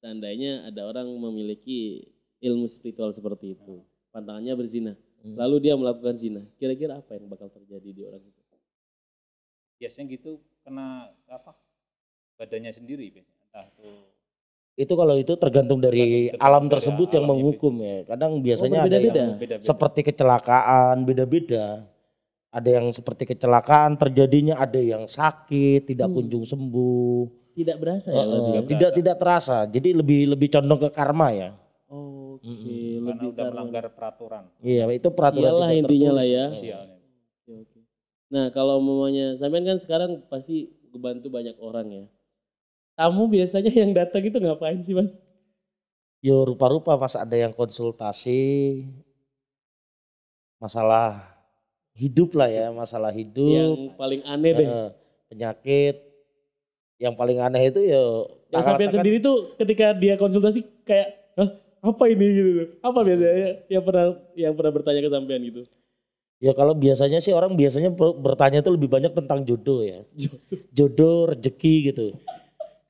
seandainya 0.00 0.64
ada 0.64 0.84
orang 0.84 1.06
memiliki 1.06 2.08
ilmu 2.40 2.66
spiritual 2.66 3.12
seperti 3.12 3.54
itu, 3.54 3.84
pantangannya 4.10 4.56
berzina, 4.56 4.92
Hmm. 5.20 5.36
lalu 5.36 5.68
dia 5.68 5.76
melakukan 5.76 6.16
zina, 6.16 6.40
kira-kira 6.56 6.96
apa 6.96 7.12
yang 7.12 7.28
bakal 7.28 7.52
terjadi 7.52 7.88
di 7.92 8.02
orang 8.02 8.24
itu? 8.24 8.40
biasanya 9.76 10.12
gitu 10.12 10.30
kena 10.60 11.08
apa? 11.24 11.56
Badannya 12.36 12.68
sendiri 12.68 13.08
biasanya. 13.10 13.40
Entah 13.48 13.66
tuh 13.72 13.96
Itu 14.76 14.92
kalau 14.92 15.16
itu 15.16 15.32
tergantung 15.36 15.80
dari 15.80 16.28
Tergantung 16.28 16.40
alam 16.40 16.64
dari 16.64 16.72
tersebut 16.76 17.08
yang 17.10 17.24
alamnya 17.24 17.32
menghukum 17.36 17.74
ya. 17.80 17.96
Kadang 18.04 18.32
biasanya 18.40 18.78
ada 18.80 18.84
berbeda-beda. 18.88 19.20
yang 19.20 19.32
Beda-beda. 19.40 19.64
seperti 19.64 20.00
kecelakaan, 20.04 20.96
beda-beda. 21.04 21.64
Ada 22.50 22.68
yang 22.76 22.86
seperti 22.92 23.24
kecelakaan 23.28 23.90
terjadinya, 23.96 24.54
ada 24.56 24.80
yang 24.80 25.04
sakit, 25.04 25.84
tidak 25.84 26.08
Hmm. 26.08 26.16
kunjung 26.16 26.44
sembuh. 26.44 27.39
Tidak 27.60 27.76
berasa 27.76 28.08
ya 28.08 28.24
ya? 28.24 28.60
tidak 28.64 28.90
tidak 28.96 29.16
terasa. 29.16 29.56
Jadi 29.64 29.92
lebih 29.92 30.32
lebih 30.32 30.48
condong 30.48 30.80
ke 30.80 30.90
karma 30.90 31.28
ya. 31.30 31.50
Oke, 31.86 32.46
Mm-mm. 32.46 32.64
Karena 32.64 33.08
lebih 33.12 33.26
udah 33.28 33.36
karena- 33.36 33.52
melanggar 33.52 33.84
peraturan. 33.92 34.44
Iya, 34.62 34.84
itu 34.90 35.08
peraturan 35.10 35.50
Sial 35.50 35.56
lah 35.60 35.70
intinya 35.74 36.10
lah 36.16 36.26
ya. 36.26 36.44
Sialnya. 36.48 36.96
Oke, 37.42 37.52
oke. 37.66 37.78
Nah, 38.30 38.46
kalau 38.48 38.78
mamanya 38.78 39.34
sampean 39.36 39.66
kan 39.66 39.76
sekarang 39.76 40.22
pasti 40.26 40.70
kebantu 40.88 41.28
banyak 41.28 41.58
orang 41.58 41.86
ya. 41.90 42.04
Kamu 42.96 43.28
biasanya 43.28 43.72
yang 43.72 43.92
datang 43.92 44.22
itu 44.22 44.38
ngapain 44.38 44.80
sih, 44.80 44.94
Mas? 44.94 45.12
Yo 46.20 46.44
rupa-rupa 46.44 46.94
mas 46.94 47.16
ada 47.16 47.32
yang 47.32 47.48
konsultasi 47.50 48.84
masalah 50.60 51.24
hidup 51.96 52.36
lah 52.36 52.48
ya, 52.48 52.68
masalah 52.68 53.08
hidup, 53.08 53.48
Yang 53.48 53.72
paling 53.96 54.22
aneh 54.28 54.52
deh. 54.52 54.66
eh, 54.68 54.88
penyakit. 55.28 55.96
Yang 57.00 57.14
paling 57.16 57.38
aneh 57.40 57.72
itu 57.72 57.80
ya 57.80 58.02
yang 58.52 58.62
sampean 58.66 58.92
sendiri 58.92 59.18
tuh 59.24 59.56
ketika 59.56 59.96
dia 59.96 60.20
konsultasi 60.20 60.60
kayak, 60.84 61.32
Hah, 61.38 61.48
apa 61.80 62.04
ini 62.12 62.26
gitu 62.28 62.50
tuh? 62.60 62.68
Apa 62.84 63.00
biasanya 63.00 63.64
yang 63.72 63.82
pernah 63.86 64.04
yang 64.36 64.52
pernah 64.52 64.72
bertanya 64.74 65.00
ke 65.00 65.10
sampean 65.10 65.40
gitu? 65.48 65.62
Ya 66.40 66.52
kalau 66.56 66.72
biasanya 66.72 67.20
sih 67.20 67.32
orang 67.32 67.56
biasanya 67.56 67.92
ber- 67.92 68.16
bertanya 68.16 68.64
itu 68.64 68.72
lebih 68.72 68.88
banyak 68.88 69.12
tentang 69.12 69.44
jodoh 69.44 69.80
ya. 69.84 70.04
Jodoh. 70.16 70.58
Jodoh, 70.72 71.18
rezeki 71.32 71.74
gitu. 71.92 72.06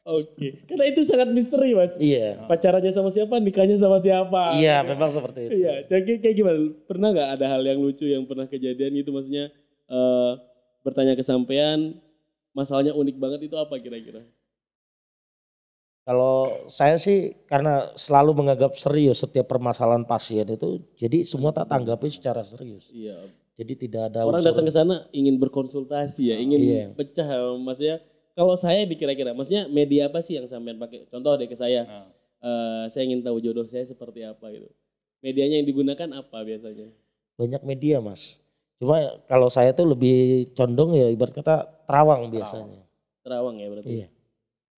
Oke. 0.07 0.65
Karena 0.67 0.85
itu 0.91 1.03
sangat 1.07 1.29
misteri, 1.31 1.75
Mas. 1.77 1.95
Iya. 1.99 2.47
Pacarannya 2.47 2.91
sama 2.91 3.11
siapa, 3.15 3.39
nikahnya 3.39 3.79
sama 3.79 4.03
siapa. 4.03 4.59
Iya, 4.59 4.83
memang 4.83 5.11
seperti 5.13 5.51
itu. 5.51 5.67
Iya, 5.67 5.87
jadi 5.87 6.13
kayak 6.19 6.37
gimana? 6.41 6.59
Pernah 6.89 7.09
nggak 7.15 7.31
ada 7.39 7.47
hal 7.47 7.63
yang 7.63 7.79
lucu 7.79 8.07
yang 8.11 8.25
pernah 8.27 8.47
kejadian 8.51 8.91
gitu 8.97 9.11
maksudnya 9.15 9.55
eh 9.91 10.33
bertanya 10.81 11.13
ke 11.19 11.25
sampean 11.27 11.99
masalahnya 12.53 12.93
unik 12.93 13.17
banget 13.17 13.41
itu 13.47 13.57
apa 13.57 13.75
kira-kira? 13.77 14.23
Kalau 16.01 16.67
saya 16.67 16.97
sih 16.97 17.37
karena 17.47 17.93
selalu 17.95 18.43
menganggap 18.43 18.75
serius 18.75 19.21
setiap 19.23 19.47
permasalahan 19.47 20.03
pasien 20.03 20.49
itu, 20.49 20.81
jadi 20.97 21.23
semua 21.23 21.53
tak 21.55 21.71
tanggapi 21.71 22.09
secara 22.11 22.41
serius. 22.43 22.89
Iya. 22.91 23.31
Jadi 23.61 23.73
tidak 23.87 24.09
ada 24.11 24.25
Orang 24.25 24.41
unsur- 24.41 24.57
datang 24.57 24.67
ke 24.67 24.73
sana 24.73 24.97
ingin 25.13 25.37
berkonsultasi 25.37 26.33
ya, 26.33 26.37
ingin 26.41 26.61
Iya. 26.61 26.85
pecah 26.97 27.29
maksudnya 27.61 28.01
kalau 28.33 28.57
saya 28.57 28.89
dikira-kira 28.89 29.37
maksudnya 29.37 29.69
media 29.69 30.09
apa 30.09 30.25
sih 30.25 30.41
yang 30.41 30.49
sampean 30.49 30.81
pakai? 30.81 31.05
Contoh 31.13 31.37
deh 31.37 31.45
ke 31.45 31.55
saya. 31.55 31.85
Nah, 31.85 32.09
eh, 32.41 32.85
saya 32.89 33.05
ingin 33.05 33.21
tahu 33.21 33.37
jodoh 33.39 33.69
saya 33.69 33.85
seperti 33.85 34.25
apa 34.25 34.49
gitu. 34.49 34.67
Medianya 35.21 35.61
yang 35.61 35.69
digunakan 35.69 36.09
apa 36.17 36.39
biasanya? 36.43 36.89
banyak 37.37 37.65
media 37.65 38.05
mas. 38.05 38.37
Cuma 38.77 39.01
kalau 39.25 39.49
saya 39.49 39.73
tuh 39.73 39.89
lebih 39.89 40.49
condong 40.53 40.93
ya 40.93 41.09
ibarat 41.09 41.33
kata 41.33 41.80
terawang 41.91 42.31
biasanya. 42.31 42.81
Terawang 43.27 43.59
ya 43.59 43.67
berarti. 43.67 43.91
Iya. 43.91 44.09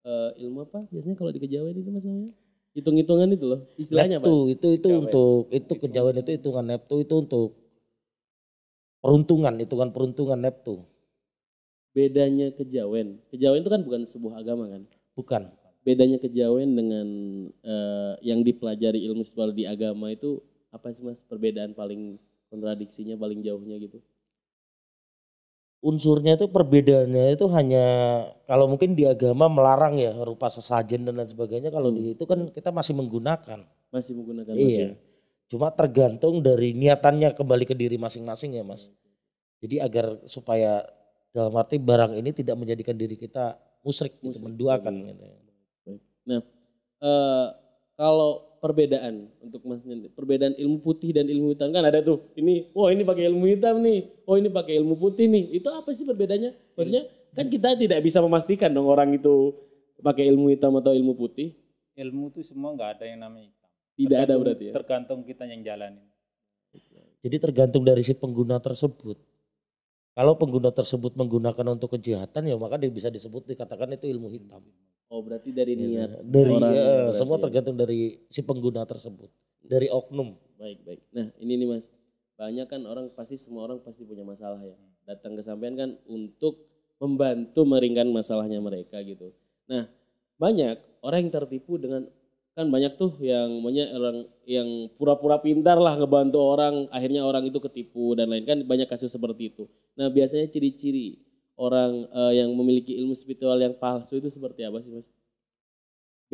Eh, 0.01 0.29
ilmu 0.47 0.63
apa 0.65 0.87
biasanya 0.89 1.13
kalau 1.19 1.29
di 1.35 1.43
kejawen 1.43 1.75
itu 1.75 1.91
mas 1.91 2.01
namanya? 2.07 2.31
Hitung-hitungan 2.71 3.29
itu 3.35 3.45
loh. 3.51 3.61
Istilahnya 3.75 4.23
apa? 4.23 4.31
Neptu 4.31 4.37
itu 4.47 4.67
itu 4.79 4.87
Kejawen. 4.87 5.03
untuk 5.03 5.43
itu 5.51 5.73
kejawen 5.75 6.15
itu 6.23 6.31
hitungan 6.39 6.65
neptu 6.71 6.95
itu 7.03 7.13
untuk 7.19 7.49
peruntungan, 9.03 9.53
hitungan 9.59 9.89
peruntungan 9.91 10.39
neptu. 10.39 10.87
bedanya 11.91 12.55
kejawen. 12.55 13.19
Kejawen 13.27 13.59
itu 13.59 13.67
kan 13.67 13.83
bukan 13.83 14.01
sebuah 14.07 14.39
agama 14.39 14.71
kan. 14.71 14.87
Bukan. 15.11 15.51
Bedanya 15.83 16.23
kejawen 16.23 16.71
dengan 16.71 17.07
eh, 17.51 18.13
yang 18.23 18.47
dipelajari 18.47 19.03
ilmu 19.11 19.27
spiritual 19.27 19.51
di 19.51 19.67
agama 19.67 20.07
itu 20.07 20.39
apa 20.71 20.87
sih 20.95 21.03
mas 21.03 21.19
perbedaan 21.19 21.75
paling 21.75 22.15
kontradiksinya 22.47 23.19
paling 23.19 23.43
jauhnya 23.43 23.75
gitu? 23.75 23.99
Unsurnya 25.81 26.37
itu 26.37 26.45
perbedaannya 26.45 27.33
itu 27.33 27.49
hanya 27.49 27.85
kalau 28.45 28.69
mungkin 28.69 28.93
di 28.93 29.09
agama 29.09 29.49
melarang 29.49 29.97
ya 29.97 30.13
rupa 30.21 30.45
sesajen 30.45 31.09
dan 31.09 31.17
lain 31.17 31.25
sebagainya. 31.25 31.73
Kalau 31.73 31.89
Hmm. 31.89 31.97
di 31.97 32.13
itu 32.13 32.23
kan 32.29 32.53
kita 32.53 32.69
masih 32.69 32.93
menggunakan. 32.93 33.65
Masih 33.89 34.13
menggunakan 34.13 34.53
Iya. 34.53 34.93
Cuma 35.49 35.73
tergantung 35.73 36.45
dari 36.45 36.77
niatannya 36.77 37.33
kembali 37.33 37.65
ke 37.65 37.73
diri 37.73 37.97
masing-masing 37.97 38.55
ya 38.55 38.63
mas. 38.63 38.93
Jadi 39.57 39.81
agar 39.81 40.21
supaya 40.29 40.85
dalam 41.33 41.57
arti 41.57 41.81
barang 41.81 42.13
ini 42.13 42.29
tidak 42.29 42.61
menjadikan 42.61 42.93
diri 42.93 43.17
kita 43.17 43.57
musyrik, 43.81 44.21
gitu, 44.21 44.37
Musyrik, 44.37 44.45
menduakan 44.45 44.93
betul. 45.01 45.17
gitu. 45.89 46.37
Eh, 47.01 47.47
kalau 47.97 48.50
perbedaan 48.61 49.25
untuk 49.41 49.65
mas 49.65 49.81
perbedaan 50.13 50.53
ilmu 50.53 50.85
putih 50.85 51.09
dan 51.17 51.25
ilmu 51.25 51.57
hitam 51.57 51.73
kan 51.73 51.81
ada 51.81 51.99
tuh. 52.05 52.29
Ini, 52.37 52.69
wah 52.77 52.93
ini 52.93 53.01
pakai 53.01 53.25
ilmu 53.27 53.45
hitam 53.49 53.81
nih, 53.81 54.05
oh 54.29 54.37
ini 54.37 54.53
pakai 54.53 54.77
ilmu 54.77 54.95
putih 55.01 55.25
nih. 55.25 55.57
Itu 55.57 55.73
apa 55.73 55.89
sih 55.91 56.05
perbedaannya? 56.05 56.77
Maksudnya 56.77 57.09
kan 57.33 57.49
kita 57.49 57.73
tidak 57.73 57.99
bisa 58.05 58.21
memastikan 58.21 58.69
dong 58.69 58.85
orang 58.85 59.17
itu 59.17 59.57
pakai 59.99 60.29
ilmu 60.29 60.53
hitam 60.53 60.77
atau 60.77 60.93
ilmu 60.93 61.17
putih. 61.17 61.57
ilmu 61.91 62.31
itu 62.31 62.41
semua 62.47 62.71
nggak 62.71 62.97
ada 62.97 63.05
yang 63.09 63.19
namanya 63.19 63.51
hitam. 63.51 63.69
Tidak 63.99 64.15
ada 64.15 64.23
Tergantung- 64.23 64.41
berarti 64.45 64.63
ya. 64.63 64.73
Tergantung 64.73 65.19
kita 65.27 65.43
yang 65.49 65.61
jalanin. 65.65 66.05
Jadi 67.21 67.35
tergantung 67.37 67.83
dari 67.83 68.01
si 68.01 68.15
pengguna 68.15 68.57
tersebut. 68.63 69.19
Kalau 70.15 70.33
pengguna 70.39 70.71
tersebut 70.71 71.15
menggunakan 71.19 71.65
untuk 71.71 71.95
kejahatan 71.99 72.47
ya 72.47 72.55
maka 72.55 72.79
dia 72.79 72.91
bisa 72.91 73.11
disebut 73.11 73.47
dikatakan 73.47 73.91
itu 73.95 74.07
ilmu 74.07 74.31
hitam. 74.31 74.63
Oh 75.11 75.19
berarti 75.19 75.51
dari 75.51 75.75
niat 75.75 76.23
Dari 76.23 76.47
orang 76.47 76.71
ya, 76.71 76.87
berarti 77.11 77.19
semua 77.19 77.35
ya. 77.35 77.41
tergantung 77.43 77.75
dari 77.75 78.23
si 78.31 78.39
pengguna 78.39 78.87
tersebut, 78.87 79.27
dari 79.59 79.91
oknum. 79.91 80.39
Baik 80.55 80.79
baik. 80.87 81.01
Nah 81.11 81.27
ini 81.35 81.59
nih 81.59 81.67
mas, 81.67 81.91
banyak 82.39 82.63
kan 82.71 82.81
orang 82.87 83.11
pasti 83.11 83.35
semua 83.35 83.67
orang 83.67 83.83
pasti 83.83 84.07
punya 84.07 84.23
masalah 84.23 84.63
ya. 84.63 84.71
Datang 85.03 85.35
ke 85.35 85.43
sampean 85.43 85.75
kan 85.75 85.89
untuk 86.07 86.63
membantu 87.03 87.67
meringankan 87.67 88.07
masalahnya 88.15 88.63
mereka 88.63 89.03
gitu. 89.03 89.35
Nah 89.67 89.91
banyak 90.39 90.79
orang 91.03 91.27
yang 91.27 91.31
tertipu 91.35 91.75
dengan 91.75 92.07
kan 92.55 92.67
banyak 92.71 92.95
tuh 92.95 93.15
yang 93.19 93.63
banyak 93.63 93.87
orang 93.91 94.17
yang 94.47 94.67
pura-pura 94.95 95.43
pintar 95.43 95.75
lah 95.75 95.99
ngebantu 95.99 96.39
orang, 96.39 96.87
akhirnya 96.87 97.27
orang 97.27 97.51
itu 97.51 97.59
ketipu 97.59 98.15
dan 98.15 98.31
lain 98.31 98.47
kan 98.47 98.63
banyak 98.63 98.87
kasus 98.87 99.11
seperti 99.11 99.51
itu. 99.51 99.67
Nah 99.99 100.07
biasanya 100.07 100.47
ciri-ciri 100.47 101.19
orang 101.61 102.09
eh, 102.09 102.41
yang 102.41 102.49
memiliki 102.57 102.97
ilmu 102.97 103.13
spiritual 103.13 103.61
yang 103.61 103.77
palsu 103.77 104.17
itu 104.17 104.33
seperti 104.33 104.65
apa 104.65 104.81
sih 104.81 104.89
mas? 104.89 105.05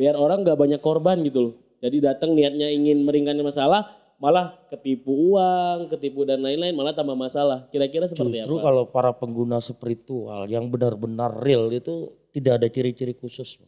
Biar 0.00 0.16
orang 0.16 0.40
nggak 0.40 0.56
banyak 0.56 0.80
korban 0.80 1.20
gitu 1.20 1.52
loh. 1.52 1.54
Jadi 1.84 2.00
datang 2.00 2.32
niatnya 2.32 2.72
ingin 2.72 3.04
meringankan 3.04 3.44
masalah, 3.44 3.86
malah 4.18 4.56
ketipu 4.72 5.14
uang, 5.34 5.92
ketipu 5.94 6.26
dan 6.26 6.42
lain-lain, 6.42 6.74
malah 6.74 6.96
tambah 6.96 7.14
masalah. 7.14 7.68
Kira-kira 7.70 8.08
seperti 8.10 8.42
Justru 8.42 8.58
apa? 8.58 8.64
kalau 8.66 8.82
para 8.88 9.10
pengguna 9.14 9.62
spiritual 9.62 10.48
yang 10.50 10.66
benar-benar 10.72 11.38
real 11.38 11.70
itu 11.70 12.14
tidak 12.34 12.62
ada 12.62 12.66
ciri-ciri 12.70 13.14
khusus. 13.14 13.58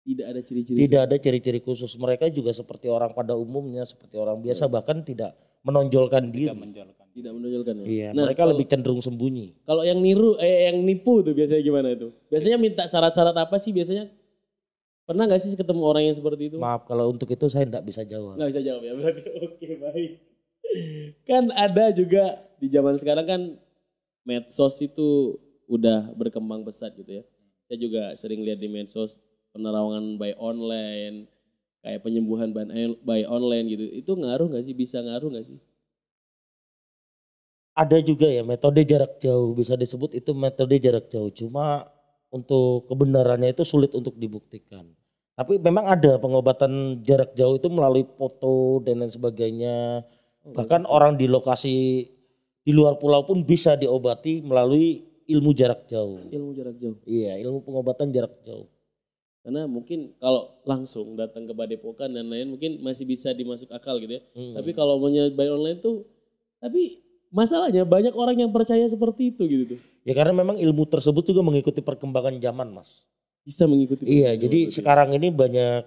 Tidak 0.00 0.26
ada 0.26 0.40
ciri-ciri. 0.40 0.78
Tidak 0.84 1.00
ada 1.00 1.16
ciri-ciri 1.16 1.60
khusus. 1.60 1.92
Mereka 1.96 2.32
juga 2.32 2.56
seperti 2.56 2.88
orang 2.88 3.12
pada 3.12 3.36
umumnya, 3.36 3.84
seperti 3.84 4.16
orang 4.16 4.40
biasa 4.40 4.64
bahkan 4.68 5.04
tidak 5.04 5.36
menonjolkan 5.60 6.28
Tidak 6.28 6.34
diri. 6.34 6.56
menjualkan. 6.56 6.99
Tidak 7.10 7.32
menonjolkan 7.34 7.74
ya. 7.82 7.86
Iya, 7.86 8.08
Nah, 8.14 8.30
mereka 8.30 8.46
kalau- 8.46 8.54
lebih 8.54 8.66
cenderung 8.70 9.02
sembunyi. 9.02 9.58
Kalau 9.66 9.82
yang 9.82 9.98
niru, 9.98 10.38
eh 10.38 10.70
yang 10.70 10.78
nipu 10.80 11.20
tuh 11.20 11.34
biasanya 11.34 11.58
gimana 11.60 11.88
itu? 11.90 12.14
Biasanya 12.30 12.56
minta 12.56 12.84
syarat-syarat 12.86 13.34
apa 13.34 13.56
sih 13.58 13.74
biasanya? 13.74 14.06
Pernah 15.02 15.26
nggak 15.26 15.42
sih 15.42 15.58
ketemu 15.58 15.82
orang 15.82 16.06
yang 16.06 16.14
seperti 16.14 16.54
itu? 16.54 16.58
Maaf 16.62 16.86
kalau 16.86 17.10
untuk 17.10 17.26
itu 17.26 17.50
saya 17.50 17.66
tidak 17.66 17.82
bisa 17.82 18.06
jawab. 18.06 18.38
Nggak 18.38 18.50
bisa 18.54 18.62
jawab 18.62 18.82
ya 18.84 18.92
berarti. 18.94 19.20
Oke 19.42 19.68
baik. 19.76 20.10
Kan 21.26 21.50
ada 21.50 21.90
juga 21.90 22.22
di 22.56 22.70
zaman 22.70 22.94
sekarang 22.94 23.26
kan 23.26 23.40
medsos 24.22 24.78
itu 24.78 25.34
udah 25.66 26.14
berkembang 26.14 26.62
pesat 26.62 26.94
gitu 26.94 27.10
ya. 27.10 27.24
Saya 27.66 27.78
juga 27.80 28.02
sering 28.14 28.42
lihat 28.42 28.58
di 28.58 28.70
medsos 28.70 29.18
penerawangan 29.50 30.14
by 30.14 30.30
online, 30.38 31.26
kayak 31.82 32.02
penyembuhan 32.02 32.54
by 32.54 32.62
by 33.02 33.26
online 33.26 33.66
gitu. 33.66 33.82
Itu 33.90 34.14
ngaruh 34.14 34.46
nggak 34.46 34.62
sih? 34.62 34.74
Bisa 34.74 35.02
ngaruh 35.02 35.26
nggak 35.26 35.46
sih? 35.46 35.58
Ada 37.80 38.04
juga 38.04 38.28
ya 38.28 38.44
metode 38.44 38.84
jarak 38.84 39.16
jauh 39.24 39.56
bisa 39.56 39.72
disebut 39.72 40.12
itu 40.12 40.36
metode 40.36 40.76
jarak 40.76 41.08
jauh. 41.08 41.32
Cuma 41.32 41.88
untuk 42.28 42.84
kebenarannya 42.92 43.56
itu 43.56 43.64
sulit 43.64 43.96
untuk 43.96 44.20
dibuktikan. 44.20 44.84
Tapi 45.32 45.56
memang 45.56 45.88
ada 45.88 46.20
pengobatan 46.20 47.00
jarak 47.00 47.32
jauh 47.32 47.56
itu 47.56 47.72
melalui 47.72 48.04
foto 48.20 48.84
dan 48.84 49.00
lain 49.00 49.08
sebagainya. 49.08 50.04
Bahkan 50.44 50.84
orang 50.84 51.16
di 51.16 51.24
lokasi 51.24 52.04
di 52.60 52.72
luar 52.76 53.00
pulau 53.00 53.24
pun 53.24 53.40
bisa 53.40 53.72
diobati 53.80 54.44
melalui 54.44 55.00
ilmu 55.24 55.56
jarak 55.56 55.88
jauh. 55.88 56.20
Ilmu 56.28 56.52
jarak 56.52 56.76
jauh. 56.76 57.00
Iya, 57.08 57.40
ilmu 57.40 57.64
pengobatan 57.64 58.12
jarak 58.12 58.36
jauh. 58.44 58.68
Karena 59.40 59.64
mungkin 59.64 60.12
kalau 60.20 60.60
langsung 60.68 61.16
datang 61.16 61.48
ke 61.48 61.56
Badepokan 61.56 62.12
dan 62.12 62.28
lain 62.28 62.52
mungkin 62.52 62.76
masih 62.84 63.08
bisa 63.08 63.32
dimasuk 63.32 63.72
akal 63.72 63.96
gitu 63.96 64.20
ya. 64.20 64.22
Hmm. 64.36 64.60
Tapi 64.60 64.76
kalau 64.76 65.00
maunya 65.00 65.32
by 65.32 65.48
online 65.48 65.80
tuh, 65.80 66.04
tapi 66.60 67.00
masalahnya 67.30 67.86
banyak 67.86 68.12
orang 68.12 68.36
yang 68.38 68.50
percaya 68.50 68.84
seperti 68.86 69.30
itu 69.34 69.42
gitu 69.46 69.64
tuh. 69.74 69.80
Ya 70.02 70.12
karena 70.12 70.34
memang 70.34 70.58
ilmu 70.58 70.86
tersebut 70.86 71.22
juga 71.26 71.40
mengikuti 71.40 71.80
perkembangan 71.80 72.36
zaman, 72.42 72.68
Mas. 72.74 73.02
Bisa 73.46 73.64
mengikuti. 73.64 74.04
Iya, 74.04 74.36
jadi 74.36 74.68
sekarang 74.68 75.16
ini 75.16 75.32
banyak 75.32 75.86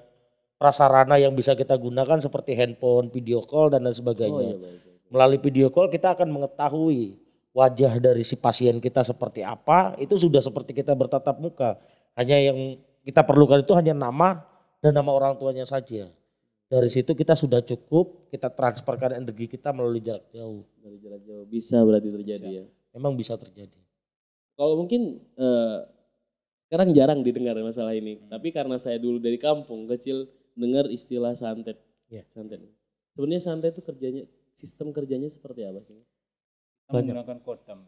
prasarana 0.58 1.20
yang 1.20 1.36
bisa 1.36 1.54
kita 1.54 1.76
gunakan 1.76 2.24
seperti 2.24 2.56
handphone, 2.56 3.12
video 3.12 3.44
call 3.44 3.70
dan 3.70 3.84
lain 3.84 3.94
Oh 3.94 4.00
sebagainya. 4.00 4.56
iya 4.56 4.58
baik. 4.58 4.80
baik. 4.80 5.12
Melalui 5.14 5.40
video 5.44 5.68
call 5.70 5.92
kita 5.94 6.18
akan 6.18 6.32
mengetahui 6.32 7.20
wajah 7.54 8.02
dari 8.02 8.26
si 8.26 8.34
pasien 8.34 8.82
kita 8.82 9.06
seperti 9.06 9.46
apa, 9.46 9.94
itu 10.02 10.18
sudah 10.18 10.42
seperti 10.42 10.74
kita 10.74 10.96
bertatap 10.98 11.38
muka. 11.38 11.78
Hanya 12.18 12.40
yang 12.42 12.82
kita 13.06 13.22
perlukan 13.22 13.62
itu 13.62 13.76
hanya 13.78 13.94
nama 13.94 14.42
dan 14.82 14.96
nama 14.98 15.12
orang 15.14 15.38
tuanya 15.38 15.68
saja. 15.68 16.10
Dari 16.72 16.89
situ 16.89 17.12
kita 17.13 17.38
sudah 17.38 17.62
cukup, 17.62 18.32
kita 18.34 18.50
transferkan 18.50 19.13
energi 19.13 19.46
kita 19.46 19.70
melalui 19.70 20.01
jarak 20.01 20.25
jauh. 20.34 20.65
Dari 20.82 20.98
jarak 20.98 21.22
jauh 21.22 21.46
bisa 21.46 21.77
berarti 21.86 22.10
terjadi 22.10 22.48
ya. 22.50 22.63
Memang 22.98 23.13
bisa 23.13 23.38
terjadi. 23.38 23.77
Kalau 24.53 24.77
mungkin 24.77 25.22
eh, 25.38 25.79
sekarang 26.70 26.89
jarang 26.98 27.20
didengar 27.22 27.53
masalah 27.62 27.93
ini, 27.93 28.17
tapi 28.29 28.50
karena 28.50 28.82
saya 28.82 28.98
dulu 28.98 29.22
dari 29.22 29.38
kampung 29.38 29.86
kecil 29.86 30.25
dengar 30.58 30.89
istilah 30.89 31.38
santet. 31.38 31.77
Iya. 32.10 32.25
Santet. 32.29 32.62
Sebenarnya 33.13 33.41
santet 33.41 33.77
itu 33.77 33.82
kerjanya 33.86 34.24
sistem 34.53 34.89
kerjanya 34.93 35.29
seperti 35.29 35.65
apa 35.65 35.82
sih? 35.86 35.98
Kita 35.98 36.98
Banyak. 36.98 37.13
menggunakan 37.13 37.38
kodam. 37.46 37.79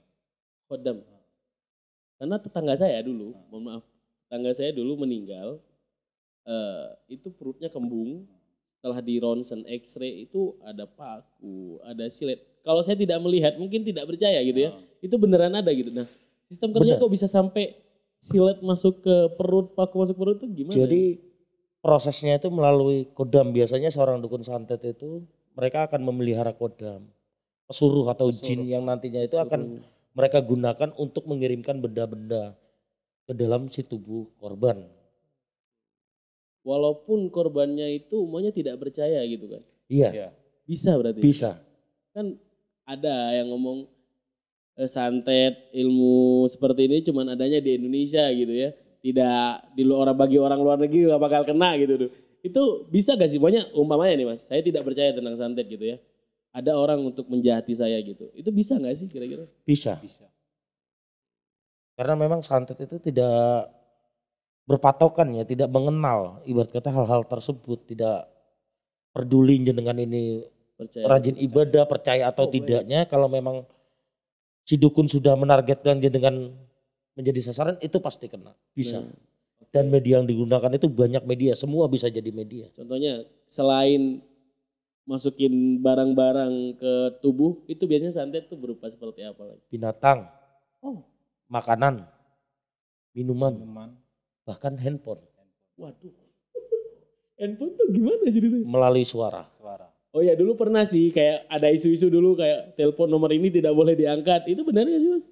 Kodam. 0.70 0.98
Karena 2.22 2.38
tetangga 2.42 2.76
saya 2.78 3.02
dulu, 3.02 3.34
mohon 3.52 3.64
maaf, 3.66 3.84
tetangga 4.26 4.52
saya 4.56 4.72
dulu 4.72 5.04
meninggal, 5.04 5.60
eh, 6.48 6.88
itu 7.12 7.28
perutnya 7.34 7.68
kembung, 7.68 8.26
setelah 8.86 9.02
di 9.02 9.18
ronsen 9.18 9.66
X-ray 9.66 10.30
itu 10.30 10.54
ada 10.62 10.86
paku, 10.86 11.82
ada 11.90 12.06
silet. 12.14 12.38
Kalau 12.62 12.86
saya 12.86 12.94
tidak 12.94 13.18
melihat, 13.18 13.58
mungkin 13.58 13.82
tidak 13.82 14.06
percaya 14.06 14.38
gitu 14.46 14.70
ya. 14.70 14.78
Ah. 14.78 15.02
Itu 15.02 15.18
beneran 15.18 15.58
ada 15.58 15.74
gitu. 15.74 15.90
Nah, 15.90 16.06
sistem 16.46 16.70
kerja 16.70 16.94
Benar. 16.94 17.02
kok 17.02 17.10
bisa 17.10 17.26
sampai 17.26 17.74
silet 18.22 18.62
masuk 18.62 19.02
ke 19.02 19.34
perut, 19.42 19.74
paku 19.74 20.06
masuk 20.06 20.22
perut 20.22 20.38
itu 20.38 20.62
gimana? 20.62 20.78
Jadi 20.78 21.18
prosesnya 21.82 22.38
itu 22.38 22.46
melalui 22.54 23.10
kodam. 23.18 23.50
Biasanya 23.50 23.90
seorang 23.90 24.22
dukun 24.22 24.46
santet 24.46 24.86
itu 24.86 25.26
mereka 25.58 25.90
akan 25.90 26.06
memelihara 26.06 26.54
kodam. 26.54 27.10
Pesuruh 27.66 28.06
atau 28.14 28.30
jin 28.30 28.62
Pesuruh. 28.62 28.70
yang 28.70 28.86
nantinya 28.86 29.26
itu 29.26 29.42
akan 29.42 29.82
mereka 30.14 30.46
gunakan 30.46 30.94
untuk 31.02 31.26
mengirimkan 31.26 31.82
benda-benda 31.82 32.54
ke 33.26 33.34
dalam 33.34 33.66
si 33.74 33.82
tubuh 33.82 34.30
korban. 34.38 34.86
Walaupun 36.66 37.30
korbannya 37.30 37.86
itu 37.96 38.26
umumnya 38.26 38.50
tidak 38.50 38.82
percaya 38.82 39.22
gitu 39.24 39.46
kan. 39.48 39.62
Iya, 39.86 40.10
Iya. 40.12 40.28
Bisa 40.66 40.98
berarti. 40.98 41.22
bisa. 41.22 41.62
kan 42.10 42.34
ada 42.84 43.36
yang 43.36 43.52
ngomong 43.52 43.86
eh, 44.76 44.88
santet 44.88 45.70
ilmu 45.72 46.48
seperti 46.48 46.88
ini 46.88 46.98
cuman 47.02 47.32
adanya 47.32 47.60
di 47.60 47.76
Indonesia 47.76 48.26
gitu 48.32 48.50
ya 48.50 48.72
tidak 49.00 49.36
di 49.72 49.84
lu- 49.84 49.96
orang 49.96 50.16
bagi 50.16 50.36
orang 50.36 50.58
luar 50.58 50.80
negeri 50.80 51.06
gak 51.06 51.20
bakal 51.20 51.44
kena 51.44 51.76
gitu 51.76 51.94
tuh 51.96 52.10
itu 52.40 52.62
bisa 52.88 53.14
gak 53.14 53.28
sih 53.28 53.36
pokoknya 53.36 53.68
umpamanya 53.76 54.16
nih 54.16 54.28
mas 54.28 54.48
saya 54.48 54.60
tidak 54.60 54.84
percaya 54.84 55.12
tentang 55.12 55.36
santet 55.36 55.68
gitu 55.68 55.86
ya 55.86 55.98
ada 56.52 56.72
orang 56.72 57.04
untuk 57.04 57.28
menjahati 57.28 57.76
saya 57.76 58.00
gitu 58.00 58.32
itu 58.32 58.48
bisa 58.50 58.80
nggak 58.80 58.96
sih 58.96 59.08
kira-kira 59.08 59.44
Bisa. 59.68 60.00
Bisa. 60.00 60.24
Karena 61.96 62.16
memang 62.16 62.40
santet 62.40 62.80
itu 62.80 62.96
tidak 63.00 63.68
berpatokan 64.66 65.30
ya, 65.38 65.44
tidak 65.46 65.70
mengenal 65.70 66.42
ibarat 66.44 66.74
kata 66.74 66.90
hal-hal 66.90 67.22
tersebut, 67.26 67.86
tidak 67.86 68.26
peduli 69.14 69.62
dengan 69.62 69.96
ini 69.96 70.44
percaya 70.76 71.06
rajin 71.08 71.38
ibadah, 71.40 71.86
percaya 71.88 72.24
atau 72.28 72.46
Oh, 72.46 72.52
baik. 72.52 72.66
tidaknya 72.66 73.00
kalau 73.08 73.30
memang 73.30 73.64
si 74.66 74.76
dukun 74.76 75.06
sudah 75.08 75.38
menargetkan 75.38 76.02
dia 76.02 76.10
dengan 76.12 76.52
menjadi 77.16 77.48
sasaran 77.48 77.78
itu 77.80 77.96
pasti 78.04 78.28
kena. 78.28 78.52
Bisa. 78.76 79.00
Nah, 79.00 79.14
Dan 79.72 79.92
media 79.92 80.20
yang 80.20 80.28
digunakan 80.28 80.72
itu 80.72 80.88
banyak 80.88 81.24
media, 81.24 81.52
semua 81.56 81.88
bisa 81.92 82.08
jadi 82.08 82.32
media. 82.32 82.72
contohnya 82.72 83.24
selain 83.48 84.24
masukin 85.06 85.78
barang-barang 85.84 86.80
ke 86.80 86.94
tubuh 87.22 87.60
itu 87.70 87.84
biasanya 87.86 88.16
santet 88.16 88.48
tuh 88.50 88.58
berupa 88.58 88.90
seperti 88.90 89.22
apa 89.22 89.44
lagi 89.46 89.62
Binatang, 89.70 90.26
makanan, 91.46 92.08
minuman, 93.14 93.54
Minuman. 93.54 93.90
Bahkan 94.46 94.78
handphone 94.78 95.22
waduh 95.76 96.14
handphone 97.36 97.74
tuh 97.76 97.88
gimana 97.92 98.26
jadi 98.32 98.48
tuh 98.48 98.62
melalui 98.64 99.04
suara. 99.04 99.50
Suara. 99.60 99.88
Oh 100.16 100.24
ya 100.24 100.32
dulu 100.32 100.56
pernah 100.56 100.88
sih 100.88 101.12
kayak 101.12 101.44
ada 101.52 101.68
isu-isu 101.68 102.08
dulu 102.08 102.40
kayak 102.40 102.80
telepon 102.80 103.12
nomor 103.12 103.36
ini 103.36 103.52
tidak 103.52 103.76
boleh 103.76 104.00
diangkat. 104.00 104.48
Itu 104.48 104.64
benar 104.64 104.88
nggak 104.88 105.02
sih 105.04 105.12
mas? 105.12 105.24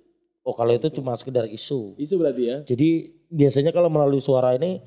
Oh 0.43 0.51
kalau 0.51 0.75
itu 0.75 0.91
cuma 0.91 1.15
sekedar 1.15 1.47
isu. 1.47 1.95
Isu 1.95 2.19
berarti 2.19 2.43
ya? 2.43 2.57
Jadi 2.67 3.15
biasanya 3.31 3.71
kalau 3.71 3.87
melalui 3.87 4.19
suara 4.19 4.51
ini, 4.59 4.83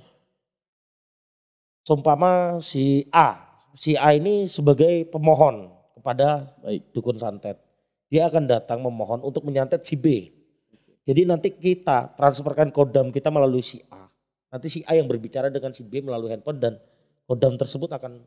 seumpama 1.80 2.60
si 2.60 3.08
A, 3.08 3.40
si 3.72 3.96
A 3.96 4.12
ini 4.12 4.52
sebagai 4.52 5.08
pemohon 5.08 5.72
kepada 5.96 6.52
Baik. 6.60 6.92
dukun 6.92 7.16
santet. 7.16 7.56
Dia 8.12 8.28
akan 8.28 8.44
datang 8.44 8.84
memohon 8.84 9.24
untuk 9.24 9.48
menyantet 9.48 9.82
si 9.88 9.96
B. 9.96 10.28
Jadi 11.08 11.24
nanti 11.24 11.56
kita 11.56 12.12
transferkan 12.20 12.68
kodam 12.68 13.08
kita 13.08 13.32
melalui 13.32 13.64
si 13.64 13.80
A. 13.88 14.05
Nanti 14.50 14.66
si 14.70 14.80
A 14.86 14.94
yang 14.94 15.10
berbicara 15.10 15.50
dengan 15.50 15.74
si 15.74 15.82
B 15.82 16.00
melalui 16.00 16.30
handphone 16.30 16.58
dan 16.62 16.74
kodam 17.26 17.58
tersebut 17.58 17.90
akan 17.90 18.22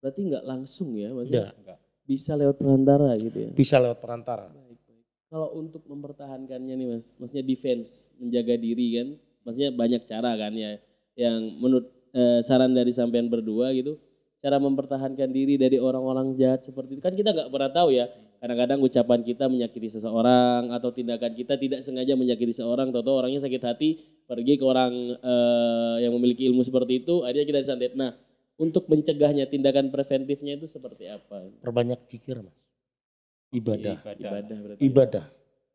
Berarti 0.00 0.20
nggak 0.32 0.44
langsung 0.48 0.96
ya 0.96 1.12
tidak 1.12 1.52
Enggak. 1.60 1.78
Bisa 2.08 2.32
lewat 2.34 2.56
perantara 2.58 3.14
gitu 3.20 3.38
ya? 3.38 3.50
bisa 3.54 3.76
lewat 3.78 3.98
perantara. 4.02 4.50
Baik, 4.50 4.82
baik. 4.82 5.04
Kalau 5.30 5.48
untuk 5.54 5.86
mempertahankannya 5.86 6.74
nih 6.74 6.88
mas, 6.90 7.14
maksudnya 7.22 7.46
defense, 7.46 8.10
menjaga 8.18 8.58
diri 8.58 8.86
kan, 8.98 9.08
maksudnya 9.46 9.70
banyak 9.70 10.02
cara 10.10 10.34
kan 10.34 10.50
ya, 10.58 10.74
yang 11.14 11.38
menurut 11.62 11.86
eh, 12.10 12.42
saran 12.42 12.74
dari 12.74 12.90
sampean 12.90 13.30
berdua 13.30 13.70
gitu, 13.78 13.94
cara 14.42 14.58
mempertahankan 14.58 15.30
diri 15.30 15.54
dari 15.54 15.78
orang-orang 15.78 16.34
jahat 16.34 16.66
seperti 16.66 16.98
itu 16.98 17.02
kan 17.04 17.14
kita 17.14 17.30
nggak 17.30 17.46
pernah 17.52 17.70
tahu 17.70 17.94
ya. 17.94 18.10
Kadang-kadang 18.40 18.80
ucapan 18.80 19.20
kita 19.20 19.44
menyakiti 19.52 20.00
seseorang 20.00 20.72
atau 20.72 20.90
tindakan 20.90 21.36
kita 21.36 21.60
tidak 21.60 21.84
sengaja 21.84 22.16
menyakiti 22.16 22.56
seorang, 22.56 22.90
atau 22.90 23.20
orangnya 23.20 23.44
sakit 23.44 23.62
hati 23.62 24.00
pergi 24.30 24.54
ke 24.54 24.62
orang 24.62 24.94
eh, 25.18 25.96
yang 26.06 26.14
memiliki 26.14 26.46
ilmu 26.46 26.62
seperti 26.62 27.02
itu, 27.02 27.26
akhirnya 27.26 27.46
kita 27.50 27.60
disantet. 27.66 27.98
Nah, 27.98 28.14
untuk 28.54 28.86
mencegahnya 28.86 29.50
tindakan 29.50 29.90
preventifnya 29.90 30.54
itu 30.54 30.70
seperti 30.70 31.10
apa? 31.10 31.50
Perbanyak 31.58 32.06
zikir 32.06 32.38
mas. 32.38 32.54
Ibadah. 33.50 33.98
Ibadah 34.14 34.58
berarti. 34.62 34.80
Ibadah. 34.86 35.24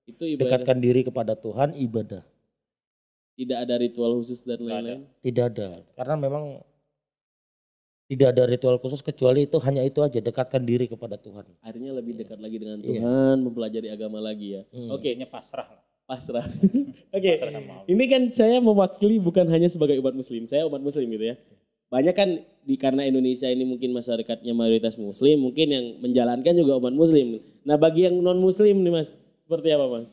Itu 0.08 0.24
ibadah. 0.24 0.48
Dekatkan 0.48 0.78
diri 0.80 1.04
kepada 1.04 1.36
Tuhan, 1.36 1.76
ibadah. 1.76 2.24
Tidak 3.36 3.58
ada 3.60 3.76
ritual 3.76 4.16
khusus 4.24 4.48
dan 4.48 4.64
lain-lain. 4.64 5.04
Tidak 5.20 5.44
ada. 5.52 5.84
Karena 6.00 6.16
memang 6.16 6.64
tidak 8.08 8.38
ada 8.38 8.44
ritual 8.48 8.78
khusus 8.80 9.02
kecuali 9.04 9.50
itu 9.50 9.58
hanya 9.66 9.84
itu 9.84 10.00
aja 10.00 10.22
dekatkan 10.22 10.64
diri 10.64 10.88
kepada 10.88 11.20
Tuhan. 11.20 11.44
Akhirnya 11.60 11.92
lebih 11.92 12.16
dekat 12.16 12.40
lagi 12.40 12.62
dengan 12.62 12.80
Iya. 12.80 13.02
Tuhan, 13.02 13.36
mempelajari 13.44 13.90
agama 13.92 14.24
lagi 14.24 14.56
ya. 14.56 14.64
Hmm. 14.72 14.94
Oke, 14.94 15.10
Kayaknya 15.12 15.28
pasrah 15.28 15.68
lah. 15.68 15.84
Pasrah. 16.06 16.46
Oke. 17.16 17.32
Pasrah 17.38 17.54
Allah. 17.58 17.82
Ini 17.90 18.04
kan 18.10 18.24
saya 18.32 18.58
mewakili 18.62 19.18
bukan 19.22 19.46
hanya 19.50 19.70
sebagai 19.70 19.98
umat 20.02 20.14
muslim. 20.14 20.46
Saya 20.46 20.66
umat 20.70 20.82
muslim 20.82 21.06
gitu 21.10 21.34
ya. 21.34 21.36
Banyak 21.90 22.16
kan 22.18 22.30
di 22.66 22.76
karena 22.82 23.06
Indonesia 23.06 23.46
ini 23.46 23.62
mungkin 23.62 23.94
masyarakatnya 23.94 24.58
mayoritas 24.58 24.98
muslim, 24.98 25.38
mungkin 25.38 25.68
yang 25.70 25.86
menjalankan 26.02 26.54
juga 26.58 26.82
umat 26.82 26.98
muslim. 26.98 27.38
Nah, 27.62 27.78
bagi 27.78 28.10
yang 28.10 28.18
non 28.26 28.42
muslim 28.42 28.82
nih 28.82 28.94
Mas, 28.94 29.14
seperti 29.46 29.70
apa 29.70 29.86
Mas? 29.86 30.10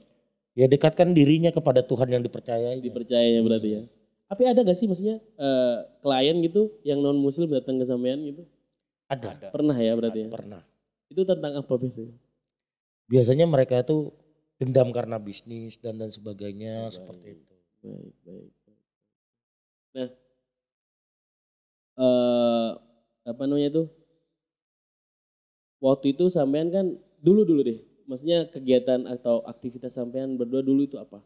Ya 0.53 0.69
dekatkan 0.69 1.17
dirinya 1.17 1.49
kepada 1.49 1.81
Tuhan 1.81 2.13
yang 2.13 2.21
dipercayai. 2.21 2.77
Dipercayanya 2.85 3.41
berarti 3.41 3.69
ya. 3.73 3.83
Tapi 4.29 4.43
ada 4.49 4.61
gak 4.65 4.77
sih 4.77 4.89
maksudnya 4.89 5.21
eh, 5.21 5.77
klien 6.05 6.37
gitu 6.45 6.77
yang 6.85 7.01
non 7.01 7.17
muslim 7.17 7.49
datang 7.49 7.81
ke 7.81 7.85
sampean 7.89 8.21
gitu? 8.21 8.45
Ada, 9.09 9.29
Ada. 9.37 9.49
Pernah 9.49 9.77
ya 9.77 9.93
berarti 9.97 10.25
ya? 10.25 10.29
pernah. 10.29 10.61
Itu 11.09 11.25
tentang 11.25 11.57
apa 11.57 11.73
biasanya? 11.77 12.17
Biasanya 13.09 13.45
mereka 13.45 13.81
itu 13.81 14.13
dendam 14.63 14.95
karena 14.95 15.19
bisnis 15.19 15.75
dan 15.83 15.99
dan 15.99 16.15
sebagainya 16.15 16.87
Baik. 16.87 16.95
seperti 16.95 17.29
itu. 17.35 17.55
Baik, 17.83 18.15
baik. 18.23 18.51
baik. 18.63 18.79
Nah, 19.93 20.09
eh 21.99 22.71
apa 23.27 23.43
namanya 23.51 23.69
itu? 23.75 23.85
Waktu 25.83 26.15
itu 26.15 26.31
sampean 26.31 26.71
kan 26.71 26.87
dulu 27.19 27.43
dulu 27.43 27.67
deh. 27.67 27.83
Maksudnya 28.07 28.47
kegiatan 28.47 29.03
atau 29.11 29.43
aktivitas 29.43 29.99
sampean 29.99 30.39
berdua 30.39 30.63
dulu 30.63 30.87
itu 30.87 30.95
apa? 30.95 31.19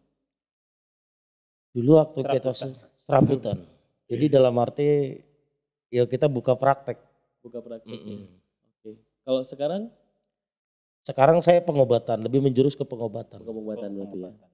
Dulu 1.76 2.00
waktu 2.00 2.24
kita 2.24 2.56
Serabutan. 2.56 2.72
se- 2.72 2.88
serabutan. 3.04 3.58
Jadi 4.08 4.24
dalam 4.32 4.56
arti 4.56 5.20
ya 5.92 6.08
kita 6.08 6.24
buka 6.24 6.56
praktek. 6.56 6.96
Buka 7.44 7.60
praktek. 7.60 7.92
Mm-mm. 8.00 8.32
Oke. 8.80 8.96
Kalau 9.28 9.42
sekarang 9.44 9.92
Sekarang 11.06 11.38
saya 11.38 11.62
pengobatan, 11.62 12.18
lebih 12.18 12.42
menjurus 12.42 12.74
ke 12.74 12.82
pengobatan. 12.82 13.38
pengobatan 13.38 13.94
berarti 13.94 14.02
ya. 14.02 14.10
Pengobatan. 14.10 14.50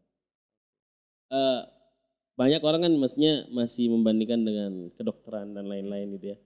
Eh, 1.33 1.61
banyak 2.37 2.61
orang 2.61 2.81
kan 2.85 2.93
maksudnya 3.01 3.49
masih 3.49 3.89
membandingkan 3.89 4.45
dengan 4.45 4.73
kedokteran 4.93 5.57
dan 5.57 5.65
lain-lain 5.65 6.21
gitu 6.21 6.37
ya. 6.37 6.39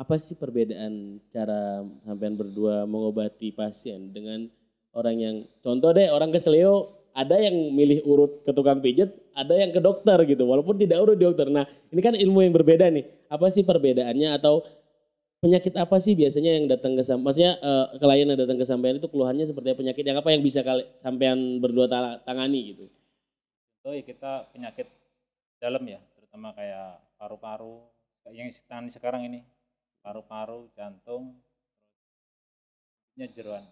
Apa 0.00 0.16
sih 0.16 0.40
perbedaan 0.40 1.20
cara 1.28 1.84
sampean 2.08 2.40
berdua 2.40 2.88
mengobati 2.88 3.52
pasien 3.52 4.16
dengan 4.16 4.48
orang 4.96 5.16
yang 5.20 5.36
contoh 5.60 5.92
deh 5.92 6.08
orang 6.08 6.32
keselio 6.32 7.04
ada 7.14 7.38
yang 7.38 7.54
milih 7.70 8.02
urut 8.08 8.42
ke 8.42 8.50
tukang 8.50 8.82
pijat, 8.82 9.12
ada 9.38 9.54
yang 9.54 9.70
ke 9.70 9.78
dokter 9.78 10.18
gitu, 10.26 10.50
walaupun 10.50 10.74
tidak 10.74 10.98
urut 10.98 11.14
di 11.14 11.22
dokter. 11.22 11.46
Nah, 11.46 11.62
ini 11.94 12.00
kan 12.02 12.16
ilmu 12.18 12.42
yang 12.42 12.50
berbeda 12.50 12.90
nih. 12.90 13.06
Apa 13.30 13.54
sih 13.54 13.62
perbedaannya 13.62 14.34
atau 14.34 14.66
penyakit 15.44 15.76
apa 15.76 16.00
sih 16.00 16.16
biasanya 16.16 16.56
yang 16.56 16.66
datang 16.72 16.96
ke 16.96 17.04
maksudnya 17.20 17.60
eh, 17.60 17.86
klien 18.00 18.24
yang 18.24 18.40
datang 18.40 18.56
ke 18.56 18.64
sampean 18.64 18.96
itu 18.96 19.08
keluhannya 19.12 19.44
seperti 19.44 19.76
apa 19.76 19.78
penyakit 19.84 20.04
yang 20.08 20.16
apa 20.16 20.28
yang 20.32 20.40
bisa 20.40 20.64
kali 20.64 20.88
sampean 20.96 21.60
berdua 21.60 21.84
ta- 21.84 22.16
tangani 22.24 22.72
gitu. 22.72 22.88
Itu 23.84 23.92
ya 23.92 24.00
kita 24.00 24.32
penyakit 24.56 24.88
dalam 25.60 25.84
ya, 25.84 26.00
terutama 26.16 26.56
kayak 26.56 27.04
paru-paru, 27.20 27.84
yang 28.32 28.48
tangani 28.64 28.88
sekarang 28.88 29.28
ini, 29.28 29.44
paru-paru, 30.00 30.72
jantung, 30.72 31.36
terus 33.12 33.30
jeruan. 33.36 33.68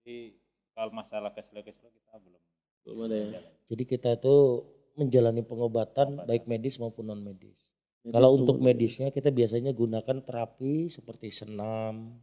Jadi 0.00 0.38
kalau 0.72 0.94
masalah 0.94 1.34
keselo-keselo 1.34 1.90
kita 1.90 2.14
belum 2.22 2.42
Belum 2.86 2.98
ada 3.10 3.16
ya. 3.18 3.42
Jadi 3.68 3.82
kita 3.84 4.16
itu 4.16 4.64
menjalani 4.96 5.42
pengobatan 5.44 6.24
baik 6.24 6.48
medis 6.48 6.80
maupun 6.80 7.10
non 7.10 7.20
medis. 7.20 7.67
Kalau 8.12 8.30
untuk 8.38 8.56
medisnya 8.58 9.08
kita 9.12 9.28
biasanya 9.28 9.72
gunakan 9.72 10.16
terapi 10.24 10.88
seperti 10.88 11.28
senam, 11.32 12.18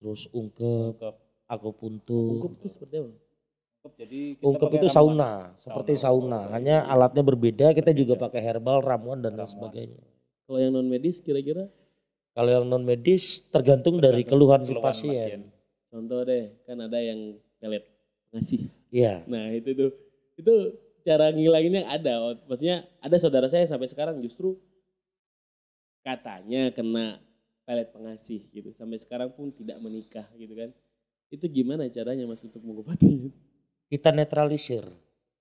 terus 0.00 0.28
ungkep, 0.32 0.96
Ungkep, 0.96 1.14
akupuntur. 1.48 2.40
Ungkup 2.40 2.52
itu 2.60 2.68
seperti 2.72 2.94
apa? 3.00 3.12
ungkep 3.84 3.92
jadi 4.00 4.20
kita 4.40 4.44
Ungkep 4.48 4.68
pakai 4.68 4.78
itu 4.80 4.88
ramuan. 4.88 4.96
sauna, 4.96 5.32
seperti 5.60 5.92
sauna. 6.00 6.40
Sauna. 6.48 6.52
Hanya 6.56 6.76
alatnya 6.88 7.20
berbeda, 7.20 7.66
kita 7.76 7.92
juga 7.92 8.16
pakai 8.16 8.40
herbal, 8.40 8.80
ramuan 8.80 9.20
dan 9.20 9.36
lain 9.36 9.44
sebagainya. 9.44 10.00
Kalau 10.48 10.58
yang 10.60 10.72
non 10.72 10.88
medis 10.88 11.20
kira-kira 11.24 11.68
Kalau 12.34 12.50
yang 12.50 12.66
non 12.66 12.82
medis 12.82 13.46
tergantung 13.52 14.02
dari 14.02 14.26
keluhan 14.26 14.66
si 14.66 14.74
Keluhan 14.74 14.84
pasien. 14.90 15.40
contoh 15.86 16.26
deh, 16.26 16.50
kan 16.66 16.80
ada 16.82 16.98
yang 16.98 17.38
pelet 17.62 17.86
ngasih. 18.34 18.66
Iya. 18.90 19.22
Nah, 19.30 19.54
itu 19.54 19.70
tuh. 19.78 19.90
Itu 20.34 20.54
cara 21.06 21.30
ngilanginnya 21.30 21.86
ada. 21.86 22.34
Maksudnya 22.50 22.82
ada 22.98 23.16
saudara 23.22 23.46
saya 23.46 23.62
sampai 23.70 23.86
sekarang 23.86 24.18
justru 24.18 24.58
katanya 26.04 26.68
kena 26.70 27.18
pelet 27.64 27.88
pengasih 27.90 28.44
gitu. 28.52 28.70
Sampai 28.70 29.00
sekarang 29.00 29.32
pun 29.32 29.48
tidak 29.50 29.80
menikah 29.80 30.28
gitu 30.36 30.52
kan. 30.54 30.70
Itu 31.32 31.48
gimana 31.48 31.88
caranya 31.88 32.28
Mas 32.28 32.44
untuk 32.44 32.60
mengobatinya? 32.62 33.32
kita 33.84 34.10
netralisir. 34.10 34.82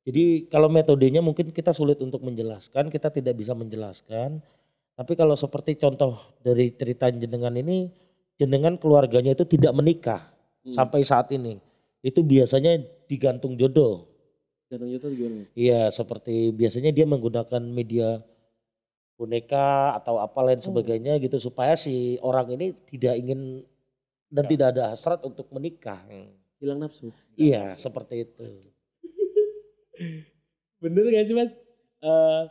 Jadi 0.04 0.46
kalau 0.52 0.68
metodenya 0.68 1.24
mungkin 1.24 1.50
kita 1.50 1.72
sulit 1.72 1.96
untuk 2.04 2.22
menjelaskan, 2.22 2.92
kita 2.92 3.08
tidak 3.10 3.34
bisa 3.40 3.56
menjelaskan. 3.56 4.44
Tapi 4.94 5.14
kalau 5.16 5.34
seperti 5.34 5.80
contoh 5.80 6.20
dari 6.44 6.70
cerita 6.76 7.08
jenengan 7.10 7.56
ini, 7.56 7.88
jenengan 8.38 8.76
keluarganya 8.78 9.34
itu 9.34 9.48
tidak 9.48 9.74
menikah 9.74 10.22
Hmm. 10.64 10.76
sampai 10.76 11.04
saat 11.04 11.28
ini. 11.36 11.60
Itu 12.00 12.24
biasanya 12.24 12.80
digantung 13.08 13.60
jodoh. 13.60 14.08
Gantung 14.72 14.92
jodoh 14.92 15.12
gimana? 15.12 15.44
Iya, 15.56 15.92
seperti 15.92 16.52
biasanya 16.56 16.92
dia 16.96 17.04
menggunakan 17.04 17.60
media 17.64 18.24
boneka 19.14 19.94
atau 19.96 20.18
apa 20.18 20.40
lain 20.42 20.60
Oh. 20.60 20.66
sebagainya 20.70 21.18
gitu 21.18 21.38
supaya 21.38 21.74
si 21.74 22.18
orang 22.20 22.50
ini 22.52 22.68
tidak 22.90 23.16
ingin 23.16 23.64
dan 24.28 24.46
Ya. 24.46 24.50
tidak 24.50 24.68
ada 24.74 24.84
hasrat 24.92 25.22
untuk 25.22 25.46
menikah. 25.50 26.02
Hilang 26.58 26.82
nafsu. 26.82 27.14
Iya, 27.36 27.76
seperti 27.76 28.26
itu. 28.26 28.42
Bener 30.82 31.06
gak 31.08 31.26
sih 31.28 31.36
Mas? 31.36 31.52
Eh, 32.04 32.42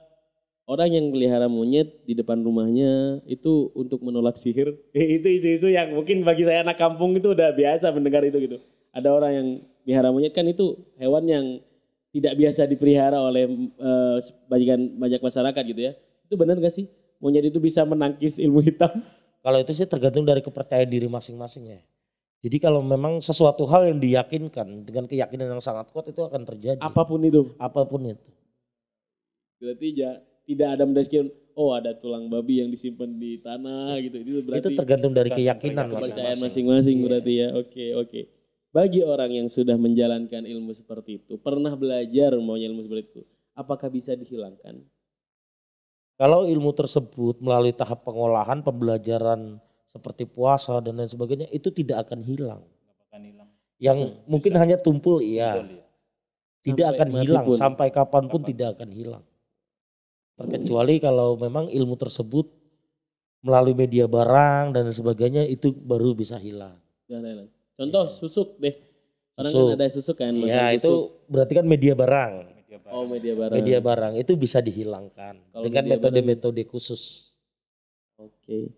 orang 0.65 0.89
yang 0.89 1.07
pelihara 1.11 1.51
monyet 1.51 2.07
di 2.07 2.15
depan 2.15 2.41
rumahnya 2.41 3.21
itu 3.27 3.69
untuk 3.75 4.01
menolak 4.01 4.39
sihir. 4.39 4.73
Eh, 4.97 5.19
itu 5.21 5.29
isu-isu 5.29 5.69
yang 5.69 5.93
mungkin 5.93 6.23
bagi 6.23 6.47
saya 6.47 6.63
anak 6.63 6.79
kampung 6.79 7.13
itu 7.17 7.35
udah 7.35 7.53
biasa 7.53 7.93
mendengar 7.93 8.23
itu 8.23 8.39
gitu. 8.39 8.57
Ada 8.93 9.09
orang 9.09 9.33
yang 9.33 9.49
pelihara 9.83 10.09
monyet 10.13 10.33
kan 10.33 10.47
itu 10.47 10.77
hewan 10.97 11.25
yang 11.27 11.47
tidak 12.13 12.37
biasa 12.37 12.69
dipelihara 12.69 13.19
oleh 13.19 13.49
eh, 13.75 14.17
sebagian 14.23 14.97
banyak 14.97 15.21
masyarakat 15.21 15.63
gitu 15.67 15.83
ya. 15.83 15.93
Itu 16.33 16.41
benar 16.41 16.57
gak 16.57 16.73
sih? 16.73 16.89
Monyet 17.21 17.53
itu 17.53 17.61
bisa 17.61 17.85
menangkis 17.85 18.41
ilmu 18.41 18.65
hitam? 18.65 18.89
Kalau 19.45 19.61
itu 19.61 19.77
sih 19.77 19.85
tergantung 19.85 20.25
dari 20.25 20.41
kepercayaan 20.41 20.89
diri 20.89 21.13
masing-masing 21.13 21.77
ya. 21.77 21.85
Jadi 22.41 22.57
kalau 22.57 22.81
memang 22.81 23.21
sesuatu 23.21 23.69
hal 23.69 23.93
yang 23.93 24.01
diyakinkan 24.01 24.89
dengan 24.89 25.05
keyakinan 25.05 25.53
yang 25.53 25.61
sangat 25.61 25.93
kuat 25.93 26.09
itu 26.09 26.25
akan 26.25 26.49
terjadi. 26.49 26.81
Apa 26.81 27.05
pun 27.05 27.21
itu. 27.21 27.53
Apa 27.61 27.85
pun 27.85 28.01
itu. 28.09 28.33
Berarti 29.61 29.93
ja, 29.93 30.25
tidak 30.49 30.69
ada 30.73 30.89
mendaskan 30.89 31.29
oh 31.53 31.77
ada 31.77 31.93
tulang 31.93 32.33
babi 32.33 32.65
yang 32.65 32.73
disimpan 32.73 33.13
di 33.13 33.45
tanah 33.45 34.01
gitu. 34.01 34.17
Itu 34.25 34.31
berarti 34.49 34.73
itu 34.73 34.81
tergantung 34.81 35.13
dari 35.13 35.37
keyakinan 35.37 35.93
kepercayaan 35.93 36.41
masing-masing. 36.41 36.97
Iya. 36.97 37.05
berarti 37.05 37.33
ya. 37.37 37.49
Oke, 37.61 37.85
oke. 37.93 38.21
Bagi 38.73 39.05
orang 39.05 39.37
yang 39.37 39.53
sudah 39.53 39.77
menjalankan 39.77 40.49
ilmu 40.49 40.73
seperti 40.73 41.21
itu, 41.21 41.37
pernah 41.37 41.77
belajar 41.77 42.33
maunya 42.41 42.73
ilmu 42.73 42.89
seperti 42.89 43.05
itu, 43.05 43.23
apakah 43.53 43.93
bisa 43.93 44.17
dihilangkan? 44.17 44.81
Kalau 46.23 46.47
ilmu 46.47 46.71
tersebut 46.71 47.43
melalui 47.43 47.75
tahap 47.75 48.07
pengolahan, 48.07 48.63
pembelajaran 48.63 49.59
seperti 49.91 50.23
puasa 50.23 50.79
dan 50.79 50.95
lain 50.95 51.11
sebagainya 51.11 51.51
itu 51.51 51.75
tidak 51.75 52.07
akan 52.07 52.23
hilang. 52.23 52.63
akan 53.11 53.21
hilang. 53.27 53.51
Yang 53.77 53.99
Bisa- 53.99 54.15
mungkin 54.31 54.53
bisa. 54.55 54.61
hanya 54.63 54.77
tumpul 54.79 55.19
iya, 55.19 55.59
Betul, 55.59 55.67
ya. 55.75 55.85
tidak 56.63 56.87
Sampai 56.87 56.95
akan 56.95 57.09
hilang 57.19 57.45
pun. 57.45 57.57
sampai 57.59 57.87
kapan 57.91 58.25
pun 58.31 58.41
Kapan. 58.41 58.51
tidak 58.55 58.69
akan 58.79 58.91
hilang. 58.95 59.25
Terkecuali 60.33 60.95
kalau 60.97 61.35
memang 61.35 61.67
ilmu 61.69 61.99
tersebut 61.99 62.47
melalui 63.43 63.75
media 63.75 64.07
barang 64.07 64.73
dan 64.73 64.87
sebagainya 64.89 65.43
itu 65.45 65.75
baru 65.75 66.15
bisa 66.15 66.39
hilang. 66.39 66.79
Contoh 67.75 68.07
susuk 68.09 68.57
deh. 68.57 68.79
Orang 69.35 69.49
Susuk. 69.51 69.67
kan 69.67 69.75
ada 69.75 69.87
susuk 69.91 70.17
kan, 70.17 70.33
Ya 70.39 70.71
itu 70.71 70.87
susuk. 70.87 71.05
berarti 71.27 71.53
kan 71.57 71.67
media 71.67 71.99
barang. 71.99 72.52
Media 72.93 73.01
barang. 73.01 73.01
Oh, 73.01 73.05
media 73.09 73.33
barang. 73.33 73.57
Media 73.57 73.79
barang 73.81 74.13
itu 74.21 74.33
bisa 74.37 74.59
dihilangkan 74.61 75.35
Kalau 75.49 75.65
dengan 75.65 75.85
metode-metode 75.89 76.63
khusus. 76.69 77.33
Oke. 78.17 78.69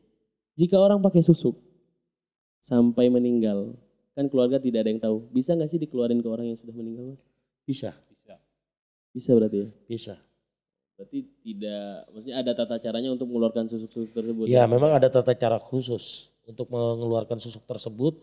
Jika 0.54 0.78
orang 0.78 1.02
pakai 1.02 1.20
susuk 1.20 1.58
sampai 2.58 3.10
meninggal, 3.10 3.74
kan 4.14 4.30
keluarga 4.30 4.62
tidak 4.62 4.86
ada 4.86 4.90
yang 4.90 5.02
tahu. 5.02 5.26
Bisa 5.28 5.52
nggak 5.52 5.66
sih 5.66 5.82
dikeluarin 5.82 6.22
ke 6.22 6.28
orang 6.30 6.46
yang 6.46 6.58
sudah 6.58 6.72
meninggal, 6.72 7.10
Mas? 7.10 7.22
Bisa, 7.66 7.90
Bisa. 8.08 8.38
Bisa 9.10 9.30
berarti 9.34 9.66
ya. 9.66 9.68
bisa. 9.84 10.14
Berarti 10.94 11.26
tidak, 11.42 12.06
maksudnya 12.14 12.36
ada 12.38 12.52
tata 12.54 12.78
caranya 12.78 13.10
untuk 13.10 13.26
mengeluarkan 13.26 13.66
susuk-susuk 13.66 14.14
tersebut. 14.14 14.46
Ya, 14.46 14.62
memang 14.70 14.94
ada 14.94 15.10
tata 15.10 15.34
cara 15.34 15.58
khusus 15.58 16.30
untuk 16.46 16.70
mengeluarkan 16.70 17.42
susuk 17.42 17.66
tersebut. 17.66 18.14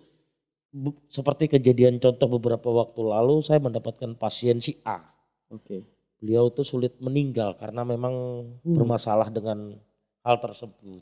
Bu- 0.71 0.95
Seperti 1.11 1.51
kejadian 1.51 1.99
contoh 1.99 2.31
beberapa 2.31 2.71
waktu 2.71 3.03
lalu 3.03 3.43
saya 3.43 3.59
mendapatkan 3.59 4.15
pasien 4.15 4.63
si 4.63 4.79
A. 4.87 5.03
Oke. 5.51 5.83
Beliau 6.17 6.47
tuh 6.47 6.63
sulit 6.63 6.95
meninggal 6.97 7.53
karena 7.55 7.81
memang 7.83 8.13
Hmm. 8.61 8.75
bermasalah 8.75 9.27
dengan 9.27 9.75
hal 10.21 10.37
tersebut. 10.37 11.01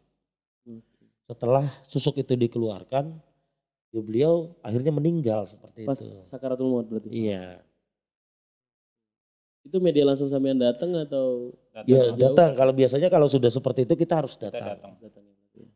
Oke. 0.65 1.03
Setelah 1.23 1.69
susuk 1.85 2.17
itu 2.17 2.33
dikeluarkan, 2.33 3.13
ya 3.89 3.99
beliau 3.99 4.33
akhirnya 4.59 4.89
meninggal 4.89 5.45
seperti 5.45 5.83
Pas 5.83 5.93
itu. 5.93 6.07
sakaratul 6.25 6.67
maut 6.67 6.85
berarti. 6.85 7.09
Iya, 7.09 7.61
Itu 9.59 9.77
media 9.77 10.01
langsung 10.01 10.31
sampean 10.31 10.57
datang 10.57 10.89
atau 10.97 11.53
Datang 11.69 11.85
ya 11.85 12.01
datang. 12.11 12.55
Kalau 12.55 12.73
biasanya 12.73 13.05
kalau 13.07 13.27
sudah 13.27 13.51
seperti 13.51 13.85
itu 13.85 13.93
kita 13.93 14.17
harus 14.17 14.33
Kita 14.33 14.49
datang. 14.49 14.65
datang. 14.73 14.93
datang 14.97 15.23
ya 15.23 15.33
berarti 15.35 15.59
ya? 15.59 15.69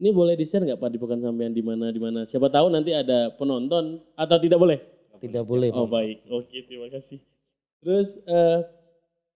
Ini 0.00 0.10
boleh 0.10 0.34
di 0.34 0.42
share 0.42 0.64
nggak 0.64 0.80
Pak 0.80 0.88
di 0.88 0.98
Pekan 0.98 1.20
Sampean 1.20 1.52
di 1.52 1.60
mana 1.60 1.92
di 1.92 2.00
mana? 2.00 2.24
Siapa 2.24 2.48
tahu 2.48 2.72
nanti 2.72 2.90
ada 2.90 3.30
penonton 3.30 4.02
atau 4.16 4.36
tidak 4.40 4.58
boleh? 4.58 4.78
Tidak 5.20 5.44
boleh. 5.44 5.68
Oh 5.70 5.84
baik, 5.84 6.24
oke 6.26 6.56
terima 6.64 6.88
kasih. 6.88 7.20
Terus 7.80 8.20
eh, 8.28 8.60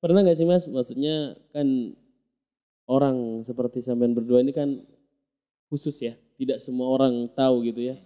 pernah 0.01 0.21
nggak 0.21 0.37
sih 0.37 0.47
mas, 0.49 0.69
maksudnya 0.69 1.37
kan 1.53 1.97
orang 2.85 3.41
seperti 3.41 3.81
sampean 3.81 4.13
berdua 4.13 4.45
ini 4.45 4.53
kan 4.53 4.85
khusus 5.73 5.97
ya, 6.05 6.15
tidak 6.37 6.61
semua 6.61 6.93
orang 6.93 7.29
tahu 7.33 7.65
gitu 7.65 7.93
ya. 7.93 7.97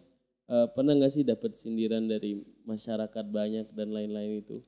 Eh, 0.49 0.67
pernah 0.73 0.95
nggak 0.95 1.13
sih 1.13 1.27
dapat 1.27 1.59
sindiran 1.59 2.07
dari 2.07 2.39
masyarakat 2.65 3.25
banyak 3.29 3.67
dan 3.75 3.89
lain-lain 3.91 4.41
itu? 4.47 4.63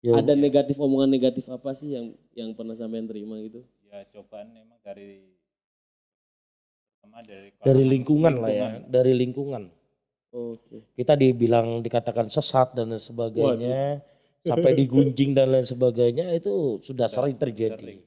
Ya, 0.00 0.22
Ada 0.22 0.38
negatif 0.38 0.78
omongan 0.78 1.10
negatif 1.10 1.50
apa 1.50 1.74
sih 1.74 1.98
yang 1.98 2.14
yang 2.32 2.54
pernah 2.54 2.78
sampean 2.78 3.10
terima 3.10 3.42
gitu? 3.42 3.66
Ya 3.90 4.06
cobaan 4.14 4.54
memang 4.54 4.78
dari 4.86 5.34
pertama 6.94 7.26
dari 7.26 7.50
dari 7.50 7.58
kalangan 7.58 7.90
lingkungan 7.90 8.34
lah 8.38 8.50
ya, 8.50 8.54
lingkungan. 8.54 8.92
dari 8.92 9.12
lingkungan. 9.14 9.62
Oke. 10.36 10.84
kita 10.92 11.16
dibilang 11.16 11.80
dikatakan 11.80 12.28
sesat 12.28 12.76
dan 12.76 12.92
sebagainya 13.00 14.04
sampai 14.46 14.72
digunjing 14.80 15.34
dan 15.34 15.50
lain 15.50 15.66
sebagainya 15.66 16.30
itu 16.32 16.78
sudah 16.80 17.06
sering 17.06 17.34
terjadi. 17.34 17.74
sering. 17.76 18.00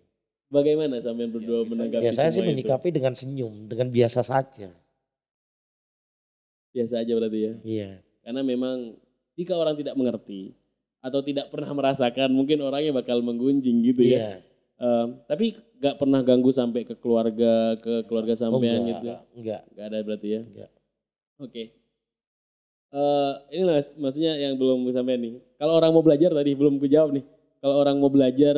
Bagaimana 0.49 0.97
sampean 0.97 1.29
berdua 1.29 1.61
kita- 1.61 1.69
menanggapi 1.69 2.03
Ya 2.03 2.11
saya 2.11 2.31
sih 2.31 2.39
semua 2.39 2.47
itu? 2.47 2.51
menyikapi 2.55 2.87
dengan 2.89 3.13
senyum, 3.13 3.67
dengan 3.67 3.87
biasa 3.87 4.23
saja. 4.23 4.69
Biasa 6.69 7.01
aja 7.01 7.11
berarti 7.13 7.39
ya. 7.39 7.53
Iya. 7.61 7.91
Karena 8.21 8.41
memang 8.41 8.77
jika 9.33 9.53
orang 9.53 9.75
tidak 9.75 9.93
mengerti 9.93 10.53
atau 10.99 11.21
tidak 11.21 11.49
pernah 11.49 11.71
merasakan, 11.71 12.29
mungkin 12.29 12.59
orangnya 12.59 12.93
bakal 12.93 13.21
menggunjing 13.21 13.81
gitu 13.83 14.03
ya. 14.05 14.09
Iya. 14.09 14.29
Em, 14.79 15.07
tapi 15.27 15.45
nggak 15.75 15.95
pernah 15.97 16.21
ganggu 16.21 16.49
sampai 16.49 16.81
ke 16.83 16.95
keluarga, 16.95 17.75
ke 17.77 18.05
keluarga 18.05 18.31
Oh, 18.31 18.39
sampean 18.39 18.79
enggak, 18.79 18.89
gitu. 18.95 19.07
enggak, 19.35 19.61
Nggak 19.69 19.85
ada 19.85 19.97
berarti 20.01 20.27
ya. 20.29 20.41
enggak. 20.41 20.69
Oke. 21.37 21.63
Eh 22.89 23.33
ini 23.53 23.63
mas, 23.69 23.93
maksudnya 23.93 24.33
yang 24.33 24.57
belum 24.57 24.81
gue 24.89 24.93
sampein 24.97 25.21
nih. 25.21 25.33
Kalau 25.61 25.77
orang 25.77 25.93
mau 25.93 26.01
belajar 26.01 26.33
tadi 26.33 26.51
belum 26.57 26.81
gue 26.81 26.89
jawab 26.89 27.13
nih. 27.13 27.25
Kalau 27.61 27.75
orang 27.77 27.95
mau 28.01 28.09
belajar 28.09 28.57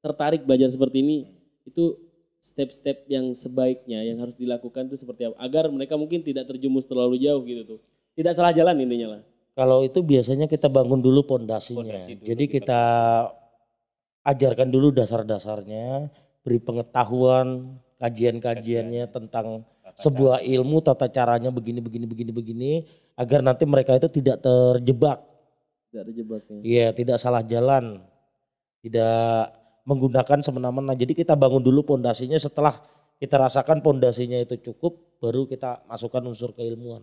tertarik 0.00 0.48
belajar 0.48 0.72
seperti 0.72 1.04
ini, 1.04 1.28
itu 1.68 2.00
step-step 2.40 3.04
yang 3.06 3.36
sebaiknya 3.36 4.02
yang 4.02 4.18
harus 4.24 4.34
dilakukan 4.34 4.88
itu 4.88 4.96
seperti 4.96 5.28
apa? 5.28 5.36
Agar 5.36 5.68
mereka 5.68 6.00
mungkin 6.00 6.24
tidak 6.24 6.48
terjumus 6.48 6.88
terlalu 6.88 7.20
jauh 7.20 7.44
gitu 7.44 7.76
tuh. 7.76 7.80
Tidak 8.16 8.32
salah 8.32 8.56
jalan 8.56 8.80
intinya 8.80 9.18
lah. 9.18 9.22
Kalau 9.52 9.84
itu 9.84 10.00
biasanya 10.00 10.48
kita 10.48 10.72
bangun 10.72 11.04
dulu 11.04 11.28
pondasinya. 11.28 11.92
Pondasi 11.92 12.16
dulu 12.16 12.26
Jadi 12.26 12.44
kita 12.48 12.64
kita 12.64 12.82
ajarkan 14.22 14.68
dulu 14.72 14.88
dasar-dasarnya, 14.96 16.08
beri 16.40 16.58
pengetahuan, 16.62 17.76
kajian-kajiannya 18.00 19.12
tentang 19.12 19.68
Tata 19.82 20.08
sebuah 20.08 20.38
ilmu, 20.40 20.80
tata 20.80 21.04
caranya 21.10 21.52
begini, 21.52 21.84
begini, 21.84 22.06
begini, 22.08 22.32
begini, 22.32 22.72
agar 23.14 23.40
nanti 23.40 23.64
mereka 23.64 23.94
itu 23.94 24.08
tidak 24.08 24.40
terjebak, 24.40 25.20
Tidak 25.90 26.04
terjebaknya. 26.08 26.58
iya, 26.62 26.88
tidak 26.90 27.16
salah 27.16 27.42
jalan, 27.42 28.00
tidak 28.80 29.52
menggunakan 29.82 30.40
semena-mena. 30.40 30.94
Jadi 30.94 31.12
kita 31.14 31.34
bangun 31.34 31.60
dulu 31.60 31.82
pondasinya. 31.84 32.38
Setelah 32.38 32.80
kita 33.18 33.38
rasakan 33.38 33.82
pondasinya 33.82 34.38
itu 34.38 34.58
cukup, 34.62 35.18
baru 35.18 35.44
kita 35.44 35.84
masukkan 35.86 36.22
unsur 36.24 36.50
keilmuan. 36.52 37.02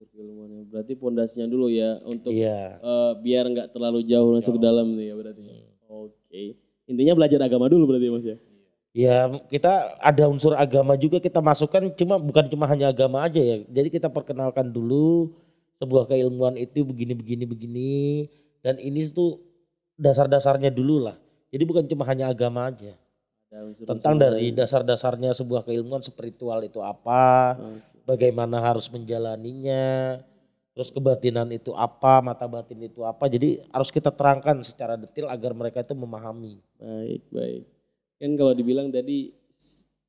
Keilmuannya. 0.00 0.64
Berarti 0.66 0.96
pondasinya 0.96 1.44
dulu 1.44 1.68
ya 1.68 2.00
untuk 2.02 2.32
Iya. 2.32 2.80
eh, 2.80 3.12
biar 3.20 3.44
nggak 3.46 3.68
terlalu 3.70 4.00
jauh 4.04 4.32
masuk 4.32 4.56
ke 4.56 4.62
dalam 4.62 4.96
nih 4.96 5.12
ya 5.12 5.14
berarti. 5.16 5.42
Oke. 5.86 6.56
Intinya 6.88 7.12
belajar 7.14 7.38
agama 7.40 7.68
dulu 7.68 7.84
berarti 7.90 8.08
mas 8.08 8.24
ya. 8.24 8.36
Ya 8.90 9.30
kita 9.46 9.94
ada 10.02 10.26
unsur 10.26 10.58
agama 10.58 10.98
juga 10.98 11.22
kita 11.22 11.38
masukkan 11.38 11.86
cuma 11.94 12.18
bukan 12.18 12.50
cuma 12.50 12.66
hanya 12.66 12.90
agama 12.90 13.22
aja 13.22 13.38
ya. 13.38 13.62
Jadi 13.70 13.88
kita 13.94 14.10
perkenalkan 14.10 14.66
dulu 14.66 15.30
sebuah 15.78 16.10
keilmuan 16.10 16.58
itu 16.58 16.82
begini 16.82 17.14
begini 17.14 17.44
begini 17.46 17.94
dan 18.60 18.76
ini 18.82 19.06
tuh 19.14 19.38
dasar-dasarnya 19.94 20.74
dulu 20.74 21.06
lah. 21.06 21.16
Jadi 21.54 21.62
bukan 21.66 21.84
cuma 21.86 22.02
hanya 22.10 22.30
agama 22.30 22.66
aja. 22.66 22.98
Ada 23.50 23.66
unsur 23.66 23.84
Tentang 23.86 24.14
dari 24.18 24.54
dasar-dasarnya 24.54 25.34
sebuah 25.34 25.66
keilmuan 25.66 26.02
spiritual 26.02 26.62
itu 26.62 26.78
apa, 26.78 27.58
bagaimana 28.06 28.62
harus 28.62 28.86
menjalaninya, 28.86 30.22
terus 30.70 30.94
kebatinan 30.94 31.50
itu 31.50 31.74
apa, 31.74 32.22
mata 32.22 32.46
batin 32.46 32.78
itu 32.86 33.02
apa. 33.02 33.26
Jadi 33.26 33.58
harus 33.74 33.90
kita 33.90 34.14
terangkan 34.14 34.62
secara 34.62 34.94
detail 34.94 35.26
agar 35.26 35.50
mereka 35.50 35.82
itu 35.82 35.94
memahami. 35.98 36.62
Baik 36.78 37.22
baik. 37.34 37.64
Kan 38.20 38.36
kalau 38.36 38.52
dibilang 38.52 38.92
tadi 38.92 39.32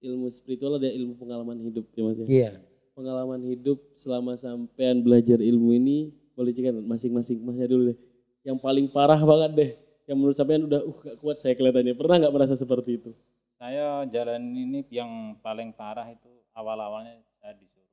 ilmu 0.03 0.27
spiritual 0.27 0.75
ada 0.75 0.91
ilmu 0.91 1.15
pengalaman 1.15 1.55
hidup 1.63 1.87
ya 1.95 2.03
mas 2.03 2.19
ya. 2.19 2.27
Iya. 2.27 2.51
Pengalaman 2.91 3.39
hidup 3.47 3.79
selama 3.95 4.35
sampean 4.35 4.99
belajar 4.99 5.39
ilmu 5.39 5.71
ini 5.79 6.11
boleh 6.35 6.51
cerikan 6.51 6.83
masing-masing 6.83 7.39
masnya 7.39 7.71
dulu 7.71 7.95
deh. 7.95 7.97
Yang 8.43 8.57
paling 8.59 8.85
parah 8.91 9.21
banget 9.23 9.51
deh. 9.55 9.71
Yang 10.11 10.17
menurut 10.19 10.35
sampean 10.35 10.67
udah 10.67 10.81
uh 10.83 10.97
gak 11.07 11.15
kuat 11.23 11.39
saya 11.39 11.55
kelihatannya. 11.55 11.95
Pernah 11.95 12.15
nggak 12.19 12.33
merasa 12.35 12.59
seperti 12.59 12.99
itu? 12.99 13.15
Saya 13.55 14.03
jalan 14.09 14.43
ini 14.57 14.83
yang 14.91 15.39
paling 15.39 15.71
parah 15.71 16.09
itu 16.09 16.27
awal-awalnya 16.51 17.21
saya 17.39 17.55
disuruh 17.55 17.87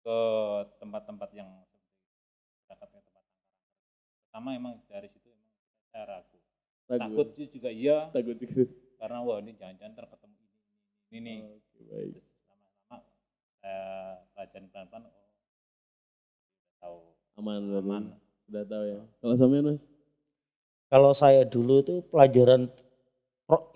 ke 0.00 0.18
tempat-tempat 0.80 1.30
yang 1.36 1.52
ke 2.66 2.74
tempat. 2.74 3.22
Pertama 4.26 4.56
emang 4.56 4.80
dari 4.88 5.06
situ 5.12 5.28
emang 5.28 5.52
saya 5.92 6.04
ragu. 6.08 6.39
Takut 6.90 7.28
juga 7.38 7.70
iya 7.70 8.10
Takut 8.10 8.34
gitu. 8.42 8.66
karena 8.98 9.22
wah 9.22 9.38
ini 9.38 9.54
jangan-jangan 9.54 9.94
ntar 9.94 10.06
ketemu 10.10 10.34
ini 10.34 10.50
ini, 10.50 11.16
ini. 11.16 11.20
nih. 11.22 11.38
Oke, 11.46 11.80
baik. 11.86 12.10
Terus 12.18 12.28
lama-lama 12.50 12.96
saya 13.60 13.84
pelajaran 14.34 14.66
pelan-pelan 14.74 15.02
oh 15.06 15.30
tahu 16.80 16.98
Aman, 17.40 17.62
aman. 17.72 18.04
Sudah 18.44 18.64
tahu 18.66 18.84
ya. 18.84 19.00
Kalau 19.22 19.34
sampean 19.38 19.64
mas? 19.64 19.82
Kalau 20.90 21.12
saya 21.14 21.42
dulu 21.46 21.80
itu 21.80 22.02
pelajaran 22.10 22.66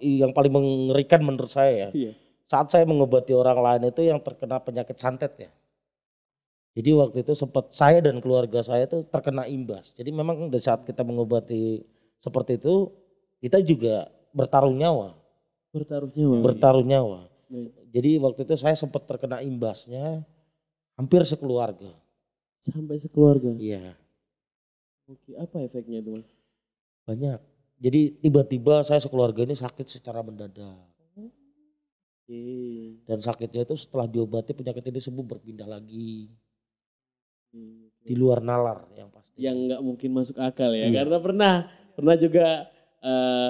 yang 0.03 0.35
paling 0.35 0.53
mengerikan 0.53 1.22
menurut 1.22 1.48
saya 1.48 1.88
ya. 1.88 1.90
Iya. 1.94 2.12
Saat 2.44 2.74
saya 2.74 2.85
mengobati 2.85 3.33
orang 3.33 3.57
lain 3.62 3.94
itu 3.94 4.05
yang 4.05 4.20
terkena 4.20 4.61
penyakit 4.61 4.98
santet 4.98 5.33
ya. 5.38 5.50
Jadi 6.74 6.90
waktu 6.90 7.22
itu 7.22 7.33
sempat 7.38 7.70
saya 7.70 8.03
dan 8.03 8.18
keluarga 8.18 8.61
saya 8.66 8.90
itu 8.90 9.07
terkena 9.07 9.46
imbas. 9.46 9.94
Jadi 9.94 10.11
memang 10.11 10.50
di 10.50 10.59
saat 10.59 10.83
kita 10.83 11.07
mengobati 11.07 11.87
seperti 12.18 12.59
itu 12.59 12.90
kita 13.45 13.61
juga 13.61 14.09
bertaruh 14.33 14.73
nyawa, 14.73 15.13
Bertaruh 15.69 16.09
nyawa. 16.09 16.37
bertaruh 16.41 16.81
nyawa. 16.83 17.21
Baik. 17.45 17.71
Jadi 17.93 18.11
waktu 18.17 18.41
itu 18.43 18.55
saya 18.57 18.73
sempat 18.73 19.05
terkena 19.05 19.39
imbasnya 19.39 20.25
hampir 20.97 21.21
sekeluarga. 21.23 21.93
Sampai 22.59 22.97
sekeluarga. 22.97 23.53
Iya, 23.53 23.93
Oke, 25.05 25.37
apa 25.37 25.61
efeknya 25.61 26.01
itu 26.01 26.17
mas? 26.17 26.33
banyak. 27.05 27.37
Jadi 27.77 28.17
tiba-tiba 28.19 28.81
saya 28.81 28.97
sekeluarga 28.97 29.45
ini 29.45 29.53
sakit 29.53 29.85
secara 29.85 30.25
mendadak. 30.25 30.81
Oke. 32.25 32.41
Dan 33.05 33.21
sakitnya 33.21 33.69
itu 33.69 33.77
setelah 33.77 34.09
diobati 34.09 34.57
penyakit 34.57 34.81
ini 34.81 34.97
sembuh 34.97 35.21
berpindah 35.23 35.69
lagi. 35.69 36.33
Oke. 37.53 37.93
Di 38.01 38.15
luar 38.17 38.41
nalar 38.41 38.89
yang 38.97 39.13
pasti. 39.13 39.37
Yang 39.37 39.57
nggak 39.69 39.81
mungkin 39.85 40.11
masuk 40.13 40.37
akal 40.41 40.73
ya, 40.73 40.89
Iya. 40.89 41.05
karena 41.05 41.19
pernah 41.21 41.55
pernah 41.93 42.17
juga 42.17 42.47
eh, 43.05 43.49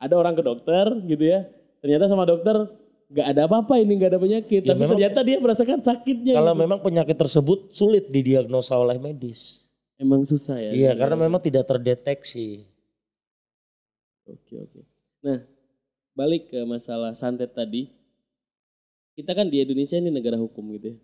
ada 0.00 0.14
orang 0.16 0.32
ke 0.32 0.42
dokter 0.42 0.88
gitu 1.04 1.24
ya. 1.24 1.44
Ternyata 1.84 2.08
sama 2.08 2.24
dokter 2.24 2.56
nggak 3.04 3.26
ada 3.30 3.40
apa-apa 3.44 3.76
ini 3.76 4.00
nggak 4.00 4.10
ada 4.16 4.20
penyakit, 4.20 4.62
Ya, 4.64 4.72
tapi 4.72 4.80
memang- 4.80 4.96
ternyata 4.96 5.20
dia 5.20 5.36
merasakan 5.38 5.78
sakitnya. 5.78 6.34
Kalau 6.34 6.56
gitu. 6.56 6.62
memang 6.64 6.78
penyakit 6.80 7.16
tersebut 7.16 7.58
sulit 7.70 8.08
didiagnosa 8.08 8.74
oleh 8.74 8.96
medis. 8.96 9.60
emang 9.94 10.26
susah 10.26 10.58
ya. 10.58 10.74
Iya, 10.74 10.90
karena 10.98 11.14
memang 11.14 11.38
tidak 11.38 11.70
terdeteksi. 11.70 12.66
Oke 14.26 14.58
oke. 14.58 14.80
Nah 15.22 15.44
balik 16.16 16.50
ke 16.50 16.58
masalah 16.64 17.14
santet 17.14 17.54
tadi, 17.54 17.92
kita 19.14 19.30
kan 19.34 19.46
di 19.46 19.62
Indonesia 19.62 19.94
ini 19.94 20.10
negara 20.10 20.34
hukum 20.34 20.64
gitu 20.74 20.94
ya. 20.94 20.96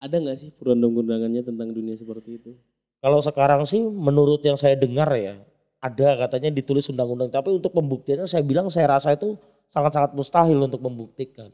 Ada 0.00 0.16
nggak 0.20 0.36
sih 0.36 0.50
perundang-undangannya 0.52 1.44
tentang 1.44 1.72
dunia 1.72 1.96
seperti 1.96 2.40
itu? 2.40 2.52
Kalau 3.00 3.20
sekarang 3.24 3.64
sih 3.64 3.80
menurut 3.80 4.44
yang 4.44 4.60
saya 4.60 4.76
dengar 4.76 5.08
ya, 5.16 5.40
ada 5.80 6.08
katanya 6.28 6.52
ditulis 6.52 6.84
undang-undang. 6.86 7.32
Tapi 7.32 7.48
untuk 7.50 7.72
pembuktiannya 7.72 8.28
saya 8.28 8.44
bilang 8.44 8.68
saya 8.68 8.86
rasa 9.00 9.16
itu 9.16 9.40
sangat-sangat 9.72 10.12
mustahil 10.12 10.60
untuk 10.60 10.80
membuktikan. 10.84 11.48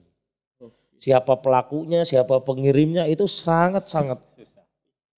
Siapa 0.96 1.36
pelakunya, 1.38 2.02
siapa 2.02 2.40
pengirimnya 2.40 3.04
itu 3.06 3.28
sangat-sangat 3.28 4.16
susah. 4.16 4.64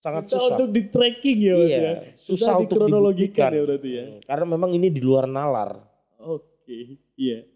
sangat 0.03 0.23
susah, 0.27 0.39
susah. 0.43 0.57
untuk 0.59 0.69
di 0.75 0.83
tracking 0.91 1.39
ya, 1.39 1.55
Iya, 1.55 1.79
ya. 1.79 1.93
susah 2.19 2.59
untuk 2.59 2.83
dikronologikan 2.83 3.51
dibuktikan. 3.51 3.51
ya 3.55 3.63
berarti 3.63 3.91
ya. 3.91 4.05
Hmm, 4.05 4.21
Karena 4.27 4.45
memang 4.59 4.71
ini 4.75 4.89
di 4.91 5.01
luar 5.03 5.31
nalar. 5.31 5.79
Oke, 6.19 6.99
iya. 7.15 7.47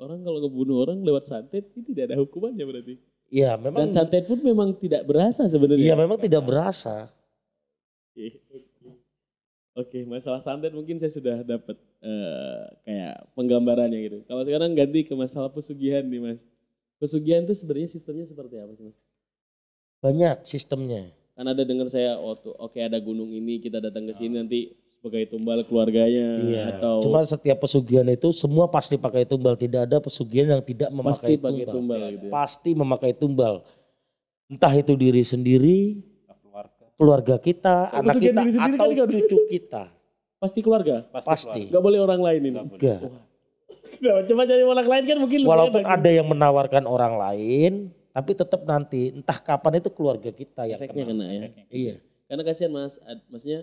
Orang 0.00 0.24
kalau 0.24 0.40
ngebunuh 0.40 0.76
orang 0.88 1.04
lewat 1.04 1.28
santet 1.28 1.68
itu 1.76 1.84
tidak 1.92 2.08
ada 2.12 2.16
hukumannya 2.24 2.64
berarti. 2.64 2.94
Iya, 3.28 3.60
memang 3.60 3.92
Dan 3.92 4.00
santet 4.00 4.24
pun 4.24 4.40
memang 4.40 4.72
tidak 4.80 5.04
berasa 5.04 5.44
sebenarnya. 5.44 5.92
Iya, 5.92 5.94
memang 5.96 6.16
tidak 6.16 6.40
berasa. 6.40 7.12
Oke, 8.16 8.40
oke. 8.48 8.58
Oke, 9.78 10.02
masalah 10.02 10.42
santet 10.42 10.74
mungkin 10.74 10.98
saya 10.98 11.14
sudah 11.14 11.46
dapat 11.46 11.78
eh, 12.02 12.62
kayak 12.82 13.14
penggambarannya 13.38 13.98
gitu. 14.10 14.18
Kalau 14.26 14.42
sekarang 14.42 14.74
ganti 14.74 15.06
ke 15.06 15.14
masalah 15.14 15.46
pesugihan 15.54 16.02
nih 16.02 16.18
mas. 16.18 16.40
Pesugihan 16.98 17.46
itu 17.46 17.54
sebenarnya 17.54 17.86
sistemnya 17.86 18.26
seperti 18.26 18.58
apa 18.58 18.74
sih 18.74 18.90
mas? 18.90 18.98
Banyak 20.02 20.36
sistemnya. 20.42 21.14
Kan 21.38 21.46
ada 21.46 21.62
dengar 21.62 21.86
saya, 21.86 22.18
oh 22.18 22.34
tuh, 22.34 22.58
oke 22.58 22.74
ada 22.82 22.98
gunung 22.98 23.30
ini 23.30 23.62
kita 23.62 23.78
datang 23.78 24.10
ke 24.10 24.14
sini 24.18 24.42
nanti 24.42 24.74
sebagai 24.98 25.30
tumbal 25.30 25.62
keluarganya 25.62 26.42
Iya. 26.42 26.64
atau 26.74 26.98
Cuma 27.06 27.22
setiap 27.22 27.62
pesugihan 27.62 28.06
itu 28.10 28.34
semua 28.34 28.66
pasti 28.66 28.98
pakai 28.98 29.22
tumbal. 29.22 29.54
Tidak 29.54 29.86
ada 29.86 30.02
pesugihan 30.02 30.58
yang 30.58 30.62
tidak 30.66 30.90
pasti 30.90 30.98
memakai 30.98 31.34
pakai 31.38 31.64
tumbal. 31.70 31.74
tumbal 31.78 32.02
gitu 32.10 32.24
ya. 32.26 32.30
Pasti 32.34 32.70
memakai 32.74 33.12
tumbal. 33.14 33.54
Entah 34.50 34.74
itu 34.74 34.98
diri 34.98 35.22
sendiri, 35.22 36.02
keluarga 36.98 37.38
kita, 37.38 37.74
Kalau 37.88 38.02
anak 38.02 38.14
kita, 38.18 38.40
diri 38.42 38.50
sendiri 38.52 38.76
atau 38.76 38.90
kan 38.90 39.08
cucu 39.08 39.38
kita. 39.48 39.82
Pasti 40.38 40.60
keluarga. 40.62 40.96
pasti, 41.08 41.28
Pasti. 41.30 41.46
keluarga. 41.66 41.72
Gak 41.72 41.82
boleh 41.82 41.98
orang 42.02 42.20
lain 42.22 42.40
ini. 42.44 42.58
Enggak. 42.58 43.00
Nah, 43.98 44.22
Coba 44.22 44.42
cari 44.44 44.62
orang 44.62 44.86
lain 44.86 45.02
kan 45.08 45.16
mungkin 45.18 45.38
lebih 45.42 45.50
Walaupun 45.50 45.82
ada 45.82 46.10
yang 46.12 46.26
menawarkan 46.28 46.84
orang 46.84 47.14
lain, 47.16 47.72
tapi 48.12 48.30
tetap 48.34 48.62
nanti 48.62 49.10
entah 49.10 49.38
kapan 49.38 49.80
itu 49.80 49.90
keluarga 49.90 50.30
kita 50.30 50.68
yang 50.68 50.78
efeknya 50.78 51.04
kena. 51.06 51.24
kena 51.24 51.24
ya. 51.24 51.40
Efeknya. 51.40 51.64
Iya. 51.72 51.94
Karena 52.28 52.42
kasihan 52.44 52.70
mas, 52.70 52.94
maksudnya 53.26 53.60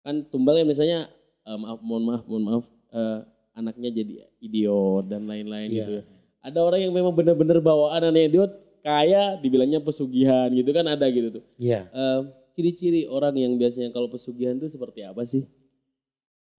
kan 0.00 0.14
tumbal 0.24 0.54
ya 0.54 0.64
misalnya 0.64 1.00
eh, 1.42 1.58
maaf, 1.58 1.80
mohon 1.82 2.04
maaf, 2.06 2.22
mohon 2.24 2.44
maaf, 2.46 2.64
eh, 2.92 3.18
anaknya 3.52 3.90
jadi 3.90 4.12
idiot 4.38 5.04
dan 5.04 5.26
lain-lain 5.26 5.68
Iya. 5.68 5.76
gitu 5.76 5.92
ya. 5.98 6.02
Ada 6.40 6.58
orang 6.64 6.80
yang 6.80 6.92
memang 6.94 7.12
benar-benar 7.12 7.60
bawaan 7.60 8.00
anak 8.00 8.32
idiot, 8.32 8.52
kaya 8.80 9.36
dibilangnya 9.36 9.82
pesugihan 9.82 10.48
gitu 10.48 10.70
kan 10.72 10.86
ada 10.86 11.04
gitu 11.10 11.36
tuh. 11.36 11.44
Iya. 11.60 11.84
Eh, 11.90 12.20
ciri-ciri 12.60 13.08
orang 13.08 13.32
yang 13.40 13.56
biasanya 13.56 13.88
kalau 13.96 14.12
pesugihan 14.12 14.60
itu 14.60 14.68
seperti 14.68 15.00
apa 15.00 15.24
sih? 15.24 15.48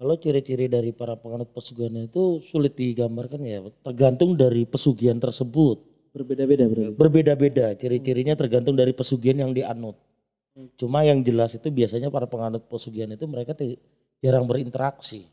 Kalau 0.02 0.18
ciri-ciri 0.18 0.66
dari 0.66 0.90
para 0.90 1.14
penganut 1.14 1.54
pesugihan 1.54 1.94
itu 2.02 2.42
sulit 2.42 2.74
digambarkan 2.74 3.42
ya, 3.46 3.62
tergantung 3.86 4.34
dari 4.34 4.66
pesugihan 4.66 5.22
tersebut. 5.22 5.78
Berbeda-beda 6.10 6.66
berarti. 6.66 6.98
Berbeda-beda, 6.98 7.66
ciri-cirinya 7.78 8.34
tergantung 8.34 8.74
dari 8.74 8.98
pesugihan 8.98 9.46
yang 9.46 9.54
dianut. 9.54 9.94
Cuma 10.82 11.06
yang 11.06 11.22
jelas 11.22 11.54
itu 11.54 11.70
biasanya 11.70 12.10
para 12.10 12.26
penganut 12.26 12.66
pesugihan 12.66 13.14
itu 13.14 13.30
mereka 13.30 13.54
jarang 14.20 14.50
berinteraksi. 14.50 15.30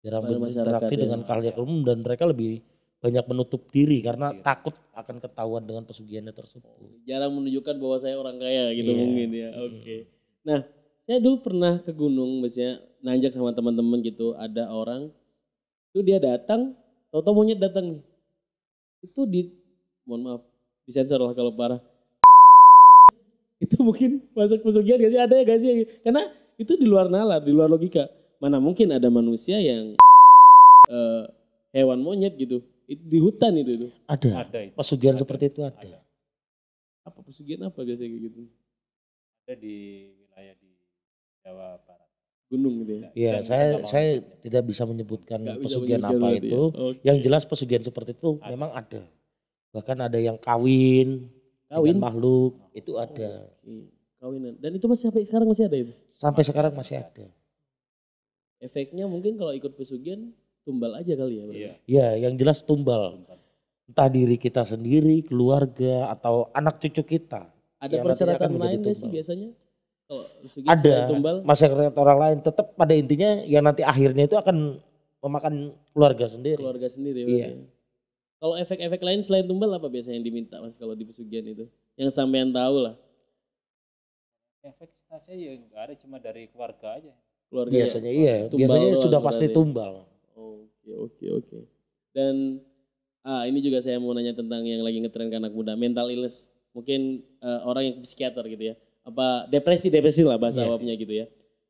Jarang 0.00 0.24
Pada 0.24 0.40
berinteraksi 0.40 0.94
ya. 0.96 1.00
dengan 1.04 1.20
khalayak 1.28 1.56
umum 1.60 1.84
dan 1.84 2.00
mereka 2.00 2.24
lebih 2.24 2.64
banyak 2.98 3.24
menutup 3.30 3.62
diri 3.70 4.02
karena 4.02 4.34
Iya. 4.34 4.42
takut 4.42 4.74
akan 4.90 5.22
ketahuan 5.22 5.62
dengan 5.62 5.86
pesugihannya 5.86 6.34
tersebut. 6.34 6.66
Jarang 7.06 7.30
menunjukkan 7.30 7.78
bahwa 7.78 7.96
saya 8.02 8.18
orang 8.18 8.42
kaya 8.42 8.74
gitu 8.74 8.90
Iya. 8.90 8.98
mungkin 8.98 9.28
ya. 9.30 9.48
Oke. 9.54 9.96
Nah, 10.42 10.60
saya 11.06 11.18
dulu 11.22 11.36
pernah 11.46 11.78
ke 11.78 11.94
gunung 11.94 12.42
biasanya 12.42 12.82
nanjak 13.00 13.30
sama 13.30 13.54
teman-teman 13.54 14.02
gitu, 14.02 14.34
ada 14.34 14.66
orang 14.74 15.14
itu 15.94 16.02
dia 16.02 16.18
datang, 16.18 16.74
tau-tau 17.14 17.32
monyet 17.38 17.62
datang 17.62 17.96
nih. 17.96 18.02
Itu 19.06 19.22
di 19.24 19.46
mohon 20.02 20.22
maaf, 20.26 20.42
disensor 20.82 21.22
lah 21.22 21.32
kalau 21.38 21.54
parah. 21.54 21.78
itu 23.64 23.78
mungkin 23.78 24.26
masuk 24.34 24.58
pesugihan 24.66 24.98
gak 24.98 25.12
sih? 25.14 25.20
Ada 25.22 25.34
ya 25.38 25.44
gak 25.46 25.60
sih? 25.62 25.70
Karena 26.02 26.22
itu 26.58 26.74
di 26.74 26.86
luar 26.90 27.06
nalar, 27.06 27.38
di 27.46 27.54
luar 27.54 27.70
logika. 27.70 28.10
Mana 28.42 28.58
mungkin 28.58 28.90
ada 28.90 29.06
manusia 29.06 29.62
yang 29.62 29.94
eh, 30.90 31.24
hewan 31.74 32.02
monyet 32.02 32.34
gitu. 32.34 32.58
Itu 32.88 33.02
di 33.04 33.18
hutan 33.20 33.52
itu 33.54 33.70
itu. 33.70 33.88
Ada. 34.08 34.48
Ada 34.48 34.58
itu. 34.64 34.74
Pesugihan 34.74 35.14
Ada. 35.14 35.22
seperti 35.22 35.44
itu 35.46 35.60
ada. 35.60 35.76
Ada. 35.76 35.98
Apa 37.04 37.18
pesugihan 37.20 37.60
apa 37.68 37.78
biasanya 37.84 38.08
kayak 38.08 38.22
gitu? 38.32 38.42
Ada 39.44 39.54
di 39.56 39.76
wilayah 40.18 40.54
di 40.56 40.70
Jawa 41.40 41.68
Barat. 41.84 42.08
Gunung 42.48 42.74
gitu 42.80 42.92
ya. 42.96 43.08
Iya, 43.12 43.34
saya 43.44 43.66
kita 43.76 43.86
saya 43.86 44.08
mau- 44.16 44.24
tidak 44.40 44.62
bisa 44.64 44.82
menyebutkan 44.82 45.38
bisa 45.44 45.60
pesugihan 45.60 46.00
menyebutkan 46.00 46.16
apa 46.16 46.16
berarti 46.32 46.40
ya. 46.40 46.48
itu. 46.48 46.62
Oke. 46.72 47.00
Yang 47.04 47.18
jelas 47.20 47.42
pesugihan 47.44 47.82
seperti 47.84 48.10
itu 48.16 48.30
Ada. 48.40 48.48
memang 48.48 48.70
ada. 48.72 49.02
Bahkan 49.68 49.96
ada 50.00 50.16
yang 50.18 50.36
kawin, 50.40 51.28
Kawin? 51.68 51.92
dengan 51.92 52.00
makhluk 52.08 52.52
itu 52.72 52.92
ada. 52.96 53.52
Oke. 53.52 53.92
Kawinan. 54.18 54.56
Dan 54.58 54.74
itu 54.74 54.88
masih 54.88 55.12
sampai 55.12 55.22
sekarang 55.22 55.46
masih 55.46 55.64
ada 55.68 55.76
itu. 55.78 55.92
Sampai 56.18 56.40
Masih 56.42 56.50
sekarang 56.50 56.72
ada, 56.72 56.78
masih 56.80 56.96
masih 56.98 57.06
ada. 57.06 57.26
Efeknya 58.58 59.04
mungkin 59.06 59.38
kalau 59.38 59.54
ikut 59.54 59.78
pesugihan 59.78 60.34
tumbal 60.68 60.92
aja 60.94 61.12
kali 61.16 61.34
ya. 61.34 61.44
Iya. 61.48 61.72
Ya, 61.88 62.06
yang 62.20 62.36
jelas 62.36 62.60
tumbal. 62.60 63.24
Entah 63.88 64.04
diri 64.06 64.36
kita 64.36 64.68
sendiri, 64.68 65.24
keluarga, 65.24 66.12
atau 66.12 66.52
anak 66.52 66.76
cucu 66.76 67.00
kita. 67.08 67.48
Ada 67.80 67.96
Ya, 67.96 68.02
persyaratan 68.04 68.52
lain 68.52 68.78
gak 68.78 68.92
sih 68.92 69.00
tumbal. 69.00 69.14
biasanya? 69.16 69.48
Kalau 70.04 70.24
pesugihan 70.40 70.72
Ada 70.74 70.94
tumbal 71.08 71.36
masyarakat 71.42 71.94
orang 71.96 72.18
lain. 72.18 72.36
Tetap 72.42 72.66
pada 72.74 72.92
intinya 72.92 73.30
yang 73.44 73.64
nanti 73.64 73.80
akhirnya 73.80 74.24
itu 74.24 74.36
akan 74.36 74.76
memakan 75.18 75.54
keluarga 75.90 76.28
sendiri. 76.28 76.60
keluarga 76.60 76.88
sendiri. 76.88 77.18
Iya. 77.18 77.26
berarti 77.26 77.48
ya. 77.56 77.68
Kalau 78.38 78.54
efek-efek 78.54 79.00
lain 79.02 79.20
selain 79.20 79.44
tumbal 79.44 79.72
apa 79.72 79.88
biasanya 79.88 80.14
yang 80.14 80.26
diminta 80.26 80.60
mas 80.60 80.76
kalau 80.76 80.92
di 80.92 81.02
pesugihan 81.02 81.42
itu? 81.42 81.64
Yang 81.96 82.12
sampean 82.12 82.52
tahu 82.52 82.76
lah. 82.84 82.94
Efek 84.62 84.90
saja 85.08 85.32
ya 85.34 85.56
nggak 85.56 85.80
ada 85.80 85.94
cuma 85.96 86.16
dari 86.18 86.46
keluarga 86.46 86.94
aja. 86.94 87.12
Keluarga 87.48 87.72
Biasanya 87.72 88.10
iya, 88.12 88.34
Tumbal 88.46 88.60
biasanya 88.76 89.00
sudah 89.00 89.20
pasti 89.24 89.46
berarti. 89.48 89.56
tumbal. 89.56 89.92
Oke 90.38 90.90
oke 90.94 91.26
oke. 91.42 91.58
Dan 92.14 92.62
ah 93.26 93.42
ini 93.44 93.58
juga 93.58 93.82
saya 93.82 93.98
mau 93.98 94.14
nanya 94.14 94.38
tentang 94.38 94.62
yang 94.62 94.86
lagi 94.86 95.02
ngetren 95.02 95.28
ke 95.28 95.36
anak 95.36 95.50
muda, 95.50 95.74
mental 95.74 96.06
illness. 96.14 96.46
Mungkin 96.70 97.26
eh, 97.42 97.60
orang 97.66 97.82
yang 97.90 97.96
psikiater 98.06 98.46
gitu 98.46 98.70
ya. 98.70 98.74
Apa 99.02 99.50
depresi 99.50 99.90
depresi 99.90 100.22
lah 100.22 100.38
bahasa 100.38 100.62
Iya 100.62 100.64
sih. 100.64 100.70
awamnya 100.70 100.94
gitu 100.94 101.12
ya. 101.12 101.26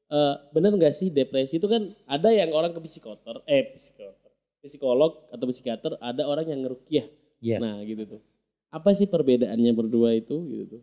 Eh 0.08 0.34
bener 0.52 0.72
nggak 0.76 0.94
sih 0.94 1.08
depresi 1.08 1.56
itu 1.56 1.68
kan 1.68 1.96
ada 2.04 2.28
yang 2.28 2.52
orang 2.52 2.72
ke 2.76 2.80
psikoter, 2.84 3.40
eh 3.48 3.72
psikoter, 3.76 4.32
psikolog 4.64 5.24
atau 5.32 5.44
psikiater, 5.48 5.96
ada 6.00 6.28
orang 6.28 6.44
yang 6.48 6.60
ngerukiah. 6.64 7.08
Iya. 7.40 7.56
Nah 7.60 7.80
gitu 7.88 8.04
tuh. 8.04 8.20
Apa 8.68 8.92
sih 8.92 9.08
perbedaannya 9.08 9.72
berdua 9.72 10.12
itu 10.12 10.36
gitu 10.44 10.64
tuh? 10.76 10.82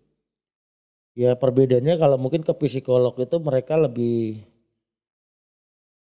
Ya 1.16 1.32
perbedaannya 1.38 1.96
kalau 2.02 2.18
mungkin 2.18 2.42
ke 2.42 2.54
psikolog 2.54 3.14
itu 3.16 3.38
mereka 3.40 3.78
lebih 3.78 4.44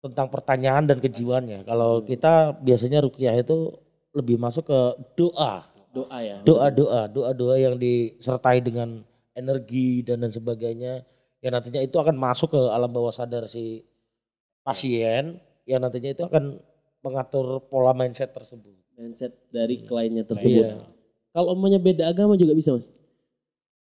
tentang 0.03 0.27
pertanyaan 0.27 0.83
dan 0.83 0.99
kejiwaannya. 0.99 1.63
Kalau 1.63 2.03
Hmm. 2.03 2.05
kita 2.05 2.33
biasanya 2.59 2.99
rukyah 2.99 3.39
itu 3.39 3.71
lebih 4.11 4.35
masuk 4.35 4.67
ke 4.67 4.79
doa, 5.15 5.63
Doa 5.95 6.17
ya. 6.19 6.37
doa-doa, 6.43 7.07
doa-doa 7.07 7.55
yang 7.55 7.79
disertai 7.79 8.59
dengan 8.59 8.99
energi 9.31 10.03
dan 10.03 10.19
lain 10.21 10.29
sebagainya. 10.29 11.07
Yang 11.39 11.51
nantinya 11.55 11.81
itu 11.81 11.95
akan 11.95 12.15
masuk 12.15 12.51
ke 12.51 12.61
alam 12.67 12.91
bawah 12.91 13.15
sadar 13.15 13.47
si 13.47 13.81
pasien, 14.61 15.39
yang 15.63 15.79
nantinya 15.79 16.11
itu 16.11 16.23
akan 16.23 16.59
mengatur 16.99 17.63
pola 17.67 17.95
mindset 17.95 18.31
tersebut. 18.31 18.75
Mindset 18.95 19.31
dari 19.49 19.83
kliennya 19.83 20.23
tersebut. 20.23 20.67
Iya. 20.67 20.83
Kalau 21.33 21.51
omanya 21.51 21.79
beda 21.79 22.03
agama 22.05 22.35
juga 22.35 22.53
bisa 22.53 22.75
mas? 22.75 22.91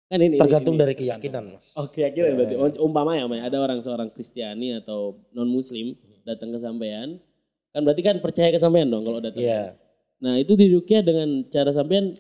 Kan 0.09 0.21
ini 0.21 0.37
Tergantung 0.41 0.77
ini- 0.77 0.81
dari 0.81 0.95
keyakinan, 0.97 1.45
Mas. 1.53 1.65
Oh 1.77 1.85
keyakinan 1.85 2.33
Ya. 2.33 2.37
berarti. 2.37 2.55
Um- 2.57 2.81
Umpama 2.89 3.13
ya, 3.13 3.29
Mas, 3.29 3.45
ada 3.45 3.61
orang 3.61 3.77
seorang 3.79 4.09
Kristiani 4.09 4.73
atau 4.73 5.21
non 5.33 5.45
Muslim 5.45 5.93
datang 6.29 6.53
ke 6.53 6.59
sampean, 6.59 7.17
kan 7.71 7.81
berarti 7.81 8.03
kan 8.03 8.17
percaya 8.19 8.49
ke 8.49 8.59
sampean 8.59 8.87
dong 8.87 9.03
kalau 9.03 9.19
datang. 9.19 9.41
Iya, 9.41 9.73
Nah 10.19 10.35
itu 10.35 10.53
dirukyah 10.53 11.01
dengan 11.01 11.47
cara 11.47 11.71
sampean 11.71 12.19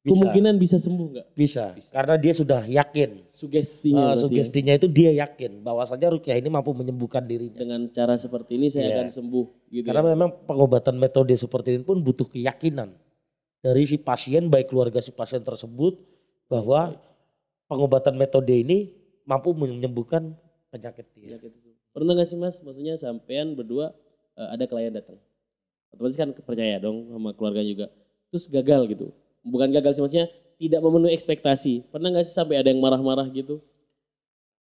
bisa. 0.00 0.08
kemungkinan 0.08 0.54
bisa 0.56 0.76
sembuh 0.76 1.06
nggak? 1.12 1.26
Bisa, 1.32 1.74
karena 1.90 2.14
dia 2.16 2.32
sudah 2.32 2.64
yakin. 2.64 3.28
Sugestinya 3.28 4.00
Eh, 4.00 4.06
berarti 4.08 4.16
ya. 4.16 4.22
sugestinya 4.24 4.72
itu 4.72 4.86
dia 4.86 5.10
yakin 5.12 5.60
bahwasanya 5.60 6.08
rukyah 6.10 6.32
ini 6.34 6.48
mampu 6.48 6.72
menyembuhkan 6.72 7.22
dirinya. 7.22 7.54
dengan 7.54 7.86
cara 7.90 8.16
seperti 8.16 8.54
ini 8.54 8.66
saya 8.66 8.86
Iya. 8.86 8.94
akan 8.96 9.08
sembuh 9.12 9.46
gitu. 9.68 9.84
Karena 9.84 10.02
ya. 10.02 10.08
memang 10.12 10.30
pengobatan 10.44 10.96
metode 10.96 11.34
seperti 11.34 11.74
ini 11.74 11.82
pun 11.82 12.00
butuh 12.00 12.24
keyakinan 12.24 12.94
dari 13.58 13.82
si 13.84 13.96
pasien 13.96 14.46
baik 14.46 14.70
keluarga 14.70 14.98
si 14.98 15.10
pasien 15.10 15.42
tersebut 15.42 15.98
bahwa 16.46 16.94
pengobatan 17.66 18.14
metode 18.14 18.54
ini 18.54 18.94
mampu 19.24 19.50
menyembuhkan 19.52 20.32
penyakit 20.70 21.04
dia. 21.12 21.34
Penyakit. 21.34 21.52
Pernah 21.96 22.12
nggak 22.12 22.28
sih 22.28 22.36
mas? 22.36 22.60
Maksudnya 22.60 23.00
sampean 23.00 23.56
berdua 23.56 23.96
eh, 24.36 24.48
ada 24.52 24.68
klien 24.68 24.92
datang, 24.92 25.16
otomatis 25.96 26.20
kan 26.20 26.28
percaya 26.36 26.76
dong 26.76 27.08
sama 27.08 27.32
keluarga 27.32 27.64
juga. 27.64 27.88
Terus 28.28 28.52
gagal 28.52 28.92
gitu, 28.92 29.16
bukan 29.40 29.72
gagal 29.72 29.96
sih 29.96 30.02
maksudnya 30.04 30.28
tidak 30.60 30.84
memenuhi 30.84 31.16
ekspektasi. 31.16 31.88
Pernah 31.88 32.12
nggak 32.12 32.28
sih 32.28 32.36
sampai 32.36 32.60
ada 32.60 32.68
yang 32.68 32.84
marah-marah 32.84 33.24
gitu? 33.32 33.64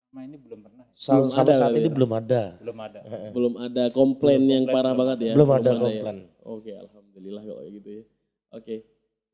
Sama 0.07 0.23
ini 0.23 0.39
belum 0.39 0.71
pernah. 0.71 0.87
Belum 0.87 1.27
Sampai 1.27 1.51
ada 1.51 1.53
saat 1.59 1.67
kali 1.67 1.79
ini 1.83 1.91
ya? 1.91 1.95
belum 1.99 2.11
ada. 2.15 2.43
Belum 2.63 2.79
ada. 2.79 3.01
belum 3.35 3.55
ada 3.59 3.85
komplain 3.91 4.39
Belum 4.39 4.55
yang 4.55 4.65
komplain, 4.71 4.77
parah 4.79 4.93
belum 4.95 5.01
banget 5.03 5.19
ya. 5.19 5.33
Belum 5.35 5.51
ada 5.51 5.67
ya. 5.67 5.81
komplain. 5.83 6.19
Oke, 6.47 6.73
alhamdulillah 6.79 7.43
kalau 7.43 7.63
gitu 7.75 7.89
ya. 7.91 8.03
Oke. 8.55 8.75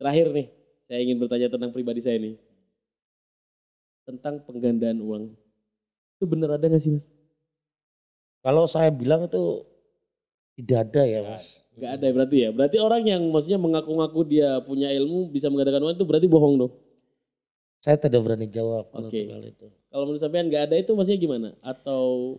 Terakhir 0.00 0.26
nih, 0.33 0.46
saya 0.88 0.98
ingin 1.05 1.16
bertanya 1.20 1.48
tentang 1.52 1.70
pribadi 1.76 2.00
saya 2.00 2.16
nih. 2.16 2.40
Tentang 4.09 4.40
penggandaan 4.48 4.98
uang. 5.05 5.24
Itu 6.16 6.24
bener 6.24 6.57
ada 6.57 6.64
nggak 6.64 6.81
sih 6.81 6.96
mas? 6.96 7.07
Kalau 8.42 8.66
saya 8.66 8.90
bilang 8.90 9.31
itu 9.31 9.62
tidak 10.59 10.90
ada 10.90 11.02
ya 11.07 11.20
mas. 11.22 11.62
Gak 11.78 11.92
ada 11.96 12.07
berarti 12.12 12.37
ya. 12.44 12.50
Berarti 12.52 12.76
orang 12.83 13.02
yang 13.07 13.22
maksudnya 13.33 13.57
mengaku-ngaku 13.57 14.20
dia 14.28 14.61
punya 14.61 14.92
ilmu 14.92 15.33
bisa 15.33 15.48
menggandakan 15.48 15.88
uang 15.88 15.94
itu 15.96 16.05
berarti 16.05 16.28
bohong 16.28 16.55
dong. 16.59 16.72
Saya 17.83 17.98
tidak 17.98 18.22
berani 18.22 18.46
jawab 18.46 18.92
kalau 18.94 19.11
untuk 19.11 19.26
hal 19.26 19.42
itu. 19.42 19.66
Kalau 19.90 20.05
menurut 20.07 20.22
sampean 20.22 20.46
nggak 20.46 20.70
ada 20.70 20.76
itu 20.78 20.92
maksudnya 20.94 21.18
gimana? 21.18 21.48
Atau 21.64 22.38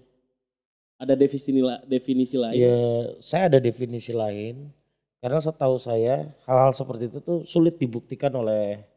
ada 0.96 1.20
definisi 1.20 1.52
definisi 1.84 2.36
lain? 2.40 2.56
Ya 2.56 2.80
saya 3.20 3.52
ada 3.52 3.60
definisi 3.60 4.16
lain 4.16 4.72
karena 5.20 5.40
setahu 5.44 5.76
saya 5.80 6.32
hal-hal 6.48 6.72
seperti 6.72 7.12
itu 7.12 7.20
tuh 7.20 7.38
sulit 7.44 7.76
dibuktikan 7.76 8.32
oleh 8.32 8.88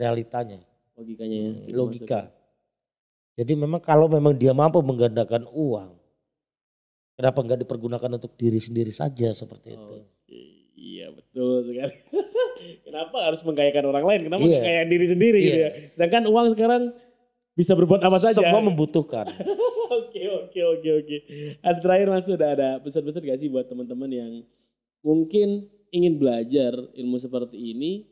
realitanya. 0.00 0.64
Logikanya 0.96 1.36
ya. 1.36 1.50
Hmm, 1.52 1.68
logika. 1.76 2.04
maksudnya. 2.04 2.38
Jadi 3.40 3.52
memang 3.56 3.80
kalau 3.84 4.08
memang 4.08 4.32
dia 4.36 4.52
mampu 4.56 4.80
menggandakan 4.80 5.48
uang, 5.52 5.99
kenapa 7.20 7.38
nggak 7.44 7.60
dipergunakan 7.62 8.10
untuk 8.16 8.32
diri 8.34 8.56
sendiri 8.56 8.88
saja 8.90 9.36
seperti 9.36 9.76
itu? 9.76 9.94
Oke, 10.00 10.40
Iya 10.72 11.12
betul 11.12 11.68
sekali. 11.68 11.92
Kenapa 12.88 13.16
harus 13.28 13.40
mengkayakan 13.44 13.84
orang 13.86 14.04
lain? 14.08 14.20
Kenapa 14.26 14.40
Iya. 14.40 14.48
nggak 14.48 14.64
kayak 14.64 14.84
diri 14.88 15.06
sendiri 15.06 15.38
gitu 15.38 15.58
Iya. 15.60 15.68
ya? 15.68 15.70
Sedangkan 15.92 16.22
uang 16.24 16.46
sekarang 16.56 16.82
bisa 17.52 17.72
berbuat 17.76 18.00
apa 18.00 18.16
saja. 18.16 18.40
Semua 18.40 18.64
membutuhkan. 18.64 19.28
Oke 19.90 20.22
oke 20.22 20.60
oke 20.78 20.90
oke. 21.02 21.16
Dan 21.58 21.76
terakhir 21.82 22.06
mas 22.08 22.22
sudah 22.22 22.54
ada 22.54 22.78
pesan-pesan 22.78 23.26
gak 23.26 23.40
sih 23.42 23.50
buat 23.50 23.66
teman-teman 23.66 24.06
yang 24.06 24.32
mungkin 25.02 25.66
ingin 25.90 26.14
belajar 26.14 26.70
ilmu 26.94 27.18
seperti 27.18 27.58
ini 27.74 28.06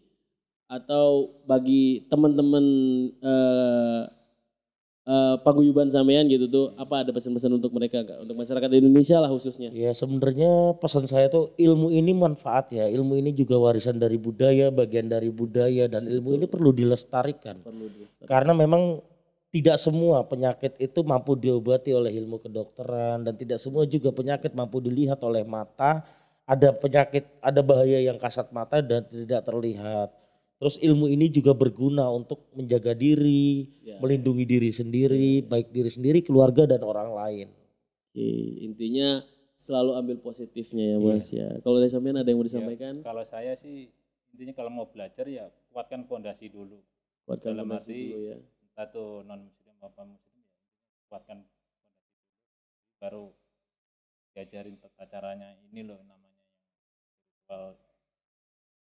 atau 0.67 1.39
bagi 1.47 2.03
teman-teman 2.11 2.65
eh, 3.15 4.03
eh, 5.09 5.37
paguyuban 5.41 5.89
sampean 5.89 6.29
gitu 6.29 6.45
tuh 6.53 6.77
apa 6.77 7.09
ada 7.09 7.11
pesan-pesan 7.17 7.57
untuk 7.57 7.73
mereka 7.73 8.05
Kak? 8.05 8.29
untuk 8.29 8.37
masyarakat 8.37 8.69
Indonesia 8.77 9.17
lah 9.25 9.33
khususnya 9.33 9.73
ya 9.73 9.97
sebenarnya 9.97 10.77
pesan 10.77 11.09
saya 11.09 11.33
tuh 11.33 11.57
ilmu 11.57 11.89
ini 11.89 12.13
manfaat 12.13 12.71
ya. 12.71 12.87
Ilmu 12.87 13.17
ini 13.17 13.33
juga 13.33 13.57
warisan 13.57 13.97
dari 13.97 14.21
budaya, 14.21 14.69
bagian 14.69 15.09
dari 15.09 15.33
budaya 15.33 15.89
dan 15.89 16.05
ilmu 16.05 16.37
ini 16.37 16.47
perlu 16.47 16.71
dilestarikan. 16.71 17.65
perlu 17.65 17.89
dilestarikan. 17.89 18.29
Karena 18.29 18.53
memang 18.53 19.01
tidak 19.49 19.81
semua 19.81 20.23
penyakit 20.29 20.77
itu 20.77 21.01
mampu 21.01 21.33
diobati 21.33 21.97
oleh 21.97 22.13
ilmu 22.13 22.37
kedokteran 22.45 23.25
dan 23.25 23.33
tidak 23.33 23.57
semua 23.59 23.89
juga 23.89 24.13
penyakit 24.13 24.53
mampu 24.53 24.79
dilihat 24.85 25.19
oleh 25.25 25.43
mata. 25.43 26.05
Ada 26.49 26.73
penyakit, 26.73 27.29
ada 27.45 27.61
bahaya 27.61 28.01
yang 28.01 28.17
kasat 28.17 28.49
mata 28.57 28.81
dan 28.81 29.05
tidak 29.05 29.45
terlihat. 29.45 30.09
Terus 30.59 30.75
ilmu 30.83 31.07
ini 31.07 31.31
juga 31.31 31.55
berguna 31.55 32.11
untuk 32.11 32.51
menjaga 32.51 32.91
diri, 32.91 33.71
Ya. 33.87 34.03
melindungi 34.03 34.43
diri 34.43 34.75
sendiri, 34.75 35.47
baik 35.47 35.71
diri 35.71 35.87
sendiri, 35.87 36.19
keluarga 36.21 36.67
dan 36.67 36.83
orang 36.83 37.15
lain. 37.15 37.47
Oke, 38.11 38.27
intinya 38.67 39.23
selalu 39.55 39.95
ambil 39.95 40.17
positifnya 40.19 40.95
ya 40.95 40.99
Mas 40.99 41.31
ya. 41.31 41.47
Kalau 41.63 41.79
dari 41.79 41.95
sampean 41.95 42.19
ada 42.19 42.27
yang 42.27 42.43
mau 42.43 42.47
disampaikan? 42.47 43.07
Kalau 43.07 43.23
saya 43.23 43.55
sih 43.55 43.87
intinya 44.35 44.55
kalau 44.55 44.71
mau 44.75 44.91
belajar 44.91 45.31
ya 45.31 45.47
kuatkan 45.71 46.03
fondasi 46.11 46.51
dulu. 46.51 46.83
Kuatkan 47.23 47.55
dalam 47.55 47.71
fondasi 47.71 47.91
arti- 47.95 48.07
dulu 48.11 48.19
ya. 48.27 48.39
Entah 48.67 48.87
tuh 48.91 49.11
non 49.23 49.47
muslim 49.47 49.77
apa 49.79 50.03
muslim 50.03 50.37
ya 50.43 50.51
kuatkan 51.07 51.39
fondasi 51.39 51.87
dulu. 51.87 52.03
Baru 52.99 53.25
diajarin 54.35 54.75
tata 54.79 55.07
caranya 55.07 55.55
ini 55.71 55.87
loh 55.87 56.03
namanya 56.03 56.43
yang 57.47 57.79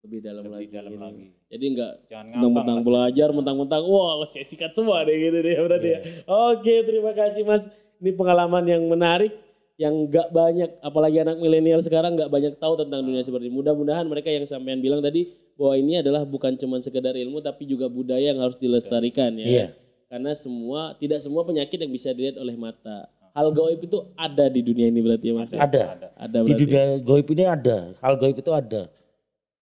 Lebih 0.07 0.18
dalam 0.22 0.42
lebih 0.46 0.55
lagi. 0.55 0.68
dalam 0.70 0.92
gitu. 0.94 1.03
lagi. 1.03 1.26
Jadi 1.51 1.64
enggak 1.74 1.92
Jangan 2.07 2.26
mentang-mentang 2.38 2.78
belajar, 2.86 3.28
mentang-mentang 3.34 3.82
wah 3.82 4.22
saya 4.30 4.46
sikat 4.46 4.70
semua 4.70 5.03
deh 5.03 5.16
gitu 5.18 5.38
deh 5.42 5.55
berarti 5.59 5.88
ya. 5.90 6.01
Oke, 6.26 6.74
terima 6.86 7.12
kasih 7.16 7.42
Mas. 7.42 7.66
Ini 7.99 8.14
pengalaman 8.14 8.62
yang 8.62 8.82
menarik 8.86 9.34
yang 9.78 9.94
nggak 10.11 10.34
banyak 10.34 10.70
apalagi 10.82 11.22
anak 11.22 11.38
milenial 11.38 11.82
sekarang 11.82 12.14
nggak 12.18 12.30
banyak 12.30 12.55
tahu 12.59 12.78
tentang 12.78 13.03
dunia 13.03 13.22
seperti 13.26 13.51
ini. 13.51 13.55
Mudah-mudahan 13.59 14.07
mereka 14.07 14.30
yang 14.30 14.46
sampean 14.46 14.78
bilang 14.78 15.03
tadi 15.03 15.34
bahwa 15.59 15.74
ini 15.74 15.99
adalah 15.99 16.22
bukan 16.22 16.55
cuma 16.55 16.78
sekedar 16.78 17.18
ilmu 17.18 17.42
tapi 17.42 17.66
juga 17.66 17.90
budaya 17.90 18.30
yang 18.34 18.38
harus 18.38 18.55
dilestarikan 18.59 19.34
ya. 19.34 19.46
Iya. 19.46 19.66
Karena 20.07 20.34
semua 20.34 20.94
tidak 20.99 21.22
semua 21.22 21.42
penyakit 21.42 21.78
yang 21.78 21.90
bisa 21.90 22.14
dilihat 22.14 22.38
oleh 22.38 22.55
mata. 22.55 23.11
Hal 23.34 23.55
gaib 23.55 23.78
itu 23.82 23.99
ada 24.18 24.51
di 24.51 24.66
dunia 24.66 24.90
ini 24.90 24.99
berarti 24.99 25.26
ya 25.30 25.34
Mas. 25.34 25.51
ya? 25.55 25.59
Ada. 25.62 25.82
Ada. 25.94 26.09
Ada 26.18 26.38
Di 26.38 26.42
berarti. 26.42 26.62
dunia 26.66 26.84
goib 27.03 27.28
ini 27.34 27.44
ada, 27.46 27.76
hal 28.03 28.14
goib 28.18 28.34
itu 28.34 28.51
ada. 28.51 28.82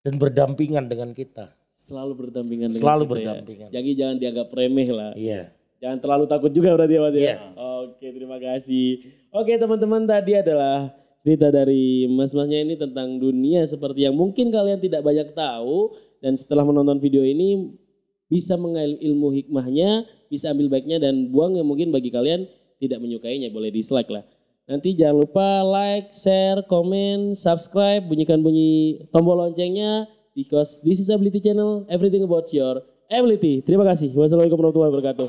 Dan 0.06 0.22
berdampingan 0.22 0.86
dengan 0.86 1.10
kita. 1.10 1.50
Selalu 1.74 2.14
berdampingan 2.14 2.70
dengan 2.70 2.82
Selalu 2.86 3.02
kita 3.02 3.10
ya. 3.10 3.18
berdampingan. 3.34 3.68
Jadi 3.74 3.90
jangan 3.98 4.16
dianggap 4.22 4.48
remeh 4.54 4.88
lah. 4.94 5.10
Iya. 5.18 5.50
Jangan 5.82 5.98
terlalu 5.98 6.24
takut 6.30 6.50
juga 6.54 6.78
berarti 6.78 6.94
ya 6.94 7.02
Mas 7.02 7.14
ya. 7.14 7.20
Iya. 7.20 7.36
Oke, 7.58 8.06
terima 8.14 8.38
kasih. 8.38 8.88
Oke, 9.34 9.52
teman-teman 9.58 10.06
tadi 10.06 10.32
adalah 10.38 10.94
cerita 11.26 11.50
dari 11.50 12.06
mas-masnya 12.06 12.62
ini 12.62 12.78
tentang 12.78 13.18
dunia 13.18 13.66
seperti 13.66 14.06
yang 14.06 14.14
mungkin 14.14 14.54
kalian 14.54 14.78
tidak 14.78 15.02
banyak 15.02 15.34
tahu 15.34 15.90
dan 16.22 16.38
setelah 16.38 16.62
menonton 16.62 17.02
video 17.02 17.26
ini 17.26 17.74
bisa 18.30 18.54
mengambil 18.54 18.94
ilmu 19.02 19.28
hikmahnya, 19.34 20.06
bisa 20.30 20.54
ambil 20.54 20.70
baiknya 20.70 21.02
dan 21.02 21.34
buang 21.34 21.58
yang 21.58 21.66
mungkin 21.66 21.90
bagi 21.90 22.14
kalian 22.14 22.46
tidak 22.78 23.02
menyukainya, 23.02 23.50
boleh 23.50 23.74
dislike 23.74 24.06
lah. 24.06 24.22
Nanti 24.66 24.98
jangan 24.98 25.22
lupa 25.22 25.62
like, 25.62 26.10
share, 26.10 26.66
komen, 26.66 27.38
subscribe, 27.38 28.02
bunyikan 28.02 28.42
bunyi 28.42 28.98
tombol 29.14 29.38
loncengnya 29.38 30.10
because 30.34 30.82
this 30.82 30.98
is 30.98 31.06
Ability 31.06 31.38
Channel, 31.38 31.86
everything 31.86 32.26
about 32.26 32.50
your 32.50 32.82
ability. 33.06 33.62
Terima 33.62 33.86
kasih. 33.86 34.10
Wassalamualaikum 34.18 34.58
warahmatullahi 34.58 34.90
wabarakatuh. 34.90 35.28